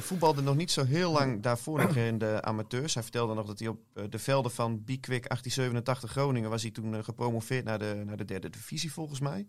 voetbalde 0.00 0.42
nog 0.42 0.56
niet 0.56 0.70
zo 0.70 0.84
heel 0.84 1.12
lang 1.12 1.42
daarvoor 1.42 1.82
nog 1.82 1.96
in 1.96 2.18
de 2.18 2.42
amateurs. 2.42 2.94
Hij 2.94 3.02
vertelde 3.02 3.34
nog 3.34 3.46
dat 3.46 3.58
hij 3.58 3.68
op 3.68 3.80
de 4.10 4.18
velden 4.18 4.50
van 4.50 4.84
Bikwik 4.84 5.28
1887 5.28 6.10
Groningen 6.10 6.50
was 6.50 6.62
hij 6.62 6.70
toen 6.70 7.04
gepromoveerd 7.04 7.64
naar 7.64 7.78
de, 7.78 8.02
naar 8.06 8.16
de 8.16 8.24
derde 8.24 8.50
divisie 8.50 8.92
volgens 8.92 9.20
mij. 9.20 9.46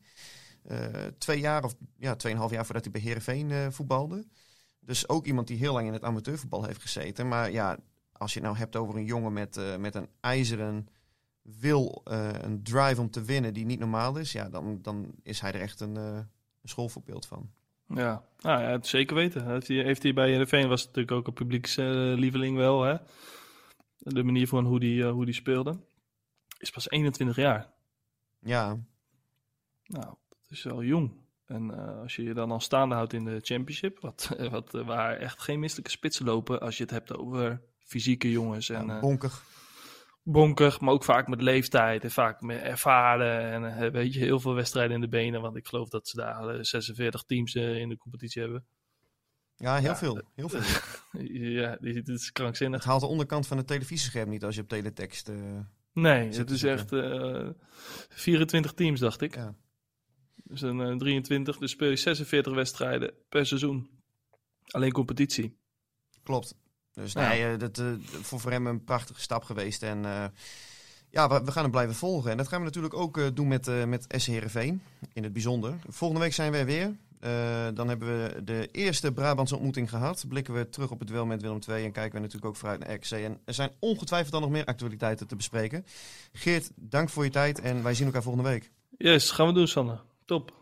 Twee 1.17 1.39
jaar 1.39 1.63
of 1.63 1.75
ja, 1.97 2.15
tweeënhalf 2.15 2.51
jaar 2.51 2.65
voordat 2.65 2.83
hij 2.83 2.91
bij 2.91 3.01
Heerenveen 3.01 3.71
voetbalde. 3.73 4.25
Dus 4.79 5.09
ook 5.09 5.25
iemand 5.25 5.47
die 5.47 5.57
heel 5.57 5.73
lang 5.73 5.87
in 5.87 5.93
het 5.93 6.03
amateurvoetbal 6.03 6.63
heeft 6.63 6.81
gezeten. 6.81 7.27
Maar 7.27 7.51
ja, 7.51 7.77
als 8.11 8.33
je 8.33 8.39
het 8.39 8.47
nou 8.47 8.59
hebt 8.59 8.75
over 8.75 8.95
een 8.95 9.05
jongen 9.05 9.33
met, 9.33 9.59
met 9.79 9.95
een 9.95 10.09
ijzeren 10.19 10.87
wil, 11.41 12.01
een 12.41 12.63
drive 12.63 13.01
om 13.01 13.11
te 13.11 13.21
winnen 13.21 13.53
die 13.53 13.65
niet 13.65 13.79
normaal 13.79 14.17
is, 14.17 14.31
ja, 14.31 14.49
dan, 14.49 14.79
dan 14.81 15.11
is 15.23 15.39
hij 15.39 15.51
er 15.51 15.61
echt 15.61 15.79
een, 15.79 15.95
een 15.95 16.27
schoolvoorbeeld 16.63 17.25
van. 17.25 17.49
Ja, 17.87 18.23
nou, 18.39 18.61
ja, 18.61 18.69
het 18.69 18.87
zeker 18.87 19.15
weten. 19.15 19.47
Heeft 19.47 19.67
hij, 19.67 19.77
heeft 19.77 20.03
hij 20.03 20.13
bij 20.13 20.29
Heerenveen 20.29 20.67
was 20.67 20.85
natuurlijk 20.85 21.11
ook 21.11 21.27
een 21.27 21.33
publiekslieveling 21.33 22.57
wel, 22.57 22.83
hè? 22.83 22.95
De 23.97 24.23
manier 24.23 24.47
van 24.47 24.65
hoe 24.65 24.79
die, 24.79 25.05
hoe 25.05 25.25
die 25.25 25.33
speelde. 25.33 25.79
Is 26.57 26.69
pas 26.69 26.89
21 26.89 27.35
jaar. 27.35 27.69
Ja. 28.39 28.79
Nou, 29.85 30.13
is 30.49 30.63
wel 30.63 30.83
jong. 30.83 31.11
En 31.45 31.71
uh, 31.71 31.99
als 32.01 32.15
je 32.15 32.23
je 32.23 32.33
dan 32.33 32.51
al 32.51 32.59
staande 32.59 32.95
houdt 32.95 33.13
in 33.13 33.25
de 33.25 33.39
championship, 33.41 33.99
wat, 33.99 34.35
wat, 34.51 34.75
uh, 34.75 34.85
waar 34.85 35.17
echt 35.17 35.41
geen 35.41 35.59
misselijke 35.59 35.91
spitsen 35.91 36.25
lopen 36.25 36.61
als 36.61 36.77
je 36.77 36.83
het 36.83 36.91
hebt 36.91 37.17
over 37.17 37.61
fysieke 37.77 38.31
jongens. 38.31 38.69
En, 38.69 38.85
ja, 38.85 38.99
bonkig. 38.99 39.43
Bonkig, 40.23 40.79
maar 40.79 40.93
ook 40.93 41.03
vaak 41.03 41.27
met 41.27 41.41
leeftijd 41.41 42.03
en 42.03 42.11
vaak 42.11 42.41
met 42.41 42.61
ervaren. 42.61 43.51
En 43.51 43.91
weet 43.91 44.13
je, 44.13 44.19
heel 44.19 44.39
veel 44.39 44.53
wedstrijden 44.53 44.95
in 44.95 45.01
de 45.01 45.07
benen, 45.07 45.41
want 45.41 45.55
ik 45.55 45.67
geloof 45.67 45.89
dat 45.89 46.07
ze 46.07 46.15
daar 46.15 46.65
46 46.65 47.23
teams 47.23 47.55
in 47.55 47.89
de 47.89 47.97
competitie 47.97 48.41
hebben. 48.41 48.65
Ja, 49.55 49.75
heel 49.75 49.83
ja, 49.83 49.95
veel. 49.95 50.21
Heel 50.35 50.49
veel. 50.49 50.61
ja, 51.61 51.77
dit 51.79 52.07
is 52.07 52.31
krankzinnig. 52.31 52.79
Het 52.79 52.87
haalt 52.87 53.01
de 53.01 53.07
onderkant 53.07 53.47
van 53.47 53.57
het 53.57 53.67
televisiescherm 53.67 54.29
niet 54.29 54.43
als 54.43 54.55
je 54.55 54.61
op 54.61 54.67
teletext... 54.67 55.31
nee, 55.93 56.27
het 56.27 56.49
is 56.49 56.63
echt 56.63 56.89
24 58.09 58.73
teams, 58.73 58.99
dacht 58.99 59.21
ik. 59.21 59.35
Ja. 59.35 59.55
Dus 60.51 60.61
een 60.61 60.79
uh, 60.79 60.97
23, 60.97 61.57
dus 61.57 61.71
speel 61.71 61.89
je 61.89 61.95
46 61.95 62.53
wedstrijden 62.53 63.13
per 63.29 63.45
seizoen. 63.45 63.89
Alleen 64.65 64.91
competitie. 64.91 65.57
Klopt. 66.23 66.55
Dus 67.01 67.13
ja. 67.13 67.27
nee, 67.27 67.53
uh, 67.53 67.59
dat 67.59 67.79
uh, 67.79 67.85
voor, 68.21 68.39
voor 68.39 68.51
hem 68.51 68.67
een 68.67 68.83
prachtige 68.83 69.21
stap 69.21 69.43
geweest. 69.43 69.83
En 69.83 70.03
uh, 70.03 70.23
ja, 71.09 71.29
we, 71.29 71.43
we, 71.43 71.51
gaan 71.51 71.63
hem 71.63 71.71
blijven 71.71 71.95
volgen. 71.95 72.31
En 72.31 72.37
dat 72.37 72.47
gaan 72.47 72.59
we 72.59 72.65
natuurlijk 72.65 72.93
ook 72.93 73.35
doen 73.35 73.47
met, 73.47 73.87
met 73.87 74.05
SC 74.07 74.27
Heerenveen 74.27 74.81
in 75.13 75.23
het 75.23 75.33
bijzonder. 75.33 75.73
Volgende 75.89 76.23
week 76.23 76.33
zijn 76.33 76.51
we 76.51 76.57
er 76.57 76.65
weer. 76.65 76.95
dan 77.73 77.87
hebben 77.87 78.07
we 78.07 78.43
de 78.43 78.69
eerste 78.71 79.11
Brabantse 79.11 79.55
ontmoeting 79.55 79.89
gehad. 79.89 80.25
Blikken 80.27 80.53
we 80.53 80.69
terug 80.69 80.91
op 80.91 80.99
het 80.99 81.07
duel 81.07 81.25
met 81.25 81.41
Willem 81.41 81.59
II 81.69 81.85
en 81.85 81.91
kijken 81.91 82.13
we 82.13 82.19
natuurlijk 82.19 82.45
ook 82.45 82.55
vooruit 82.55 82.79
naar 82.79 82.93
RKC. 82.93 83.11
En 83.11 83.39
er 83.45 83.53
zijn 83.53 83.71
ongetwijfeld 83.79 84.31
dan 84.31 84.41
nog 84.41 84.49
meer 84.49 84.65
actualiteiten 84.65 85.27
te 85.27 85.35
bespreken. 85.35 85.85
Geert, 86.33 86.71
dank 86.75 87.09
voor 87.09 87.23
je 87.23 87.29
tijd 87.29 87.59
en 87.59 87.83
wij 87.83 87.93
zien 87.93 88.05
elkaar 88.05 88.23
volgende 88.23 88.49
week. 88.49 88.71
Yes, 88.97 89.31
gaan 89.31 89.47
we 89.47 89.53
doen, 89.53 89.67
Sander. 89.67 90.01
Top. 90.25 90.61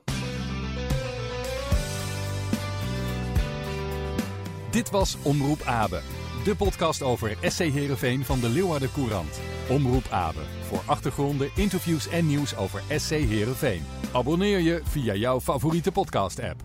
Dit 4.71 4.89
was 4.89 5.17
Omroep 5.23 5.61
Abe, 5.61 6.01
de 6.43 6.55
podcast 6.55 7.01
over 7.01 7.37
SC 7.41 7.59
Heerenveen 7.59 8.25
van 8.25 8.39
de 8.39 8.49
Leeuwarden 8.49 8.91
Courant. 8.91 9.39
Omroep 9.69 10.07
Abe, 10.09 10.39
voor 10.67 10.81
achtergronden, 10.85 11.49
interviews 11.55 12.07
en 12.07 12.27
nieuws 12.27 12.55
over 12.55 12.83
SC 12.95 13.09
Heerenveen. 13.09 13.85
Abonneer 14.11 14.59
je 14.59 14.81
via 14.83 15.13
jouw 15.13 15.39
favoriete 15.39 15.91
podcast-app. 15.91 16.63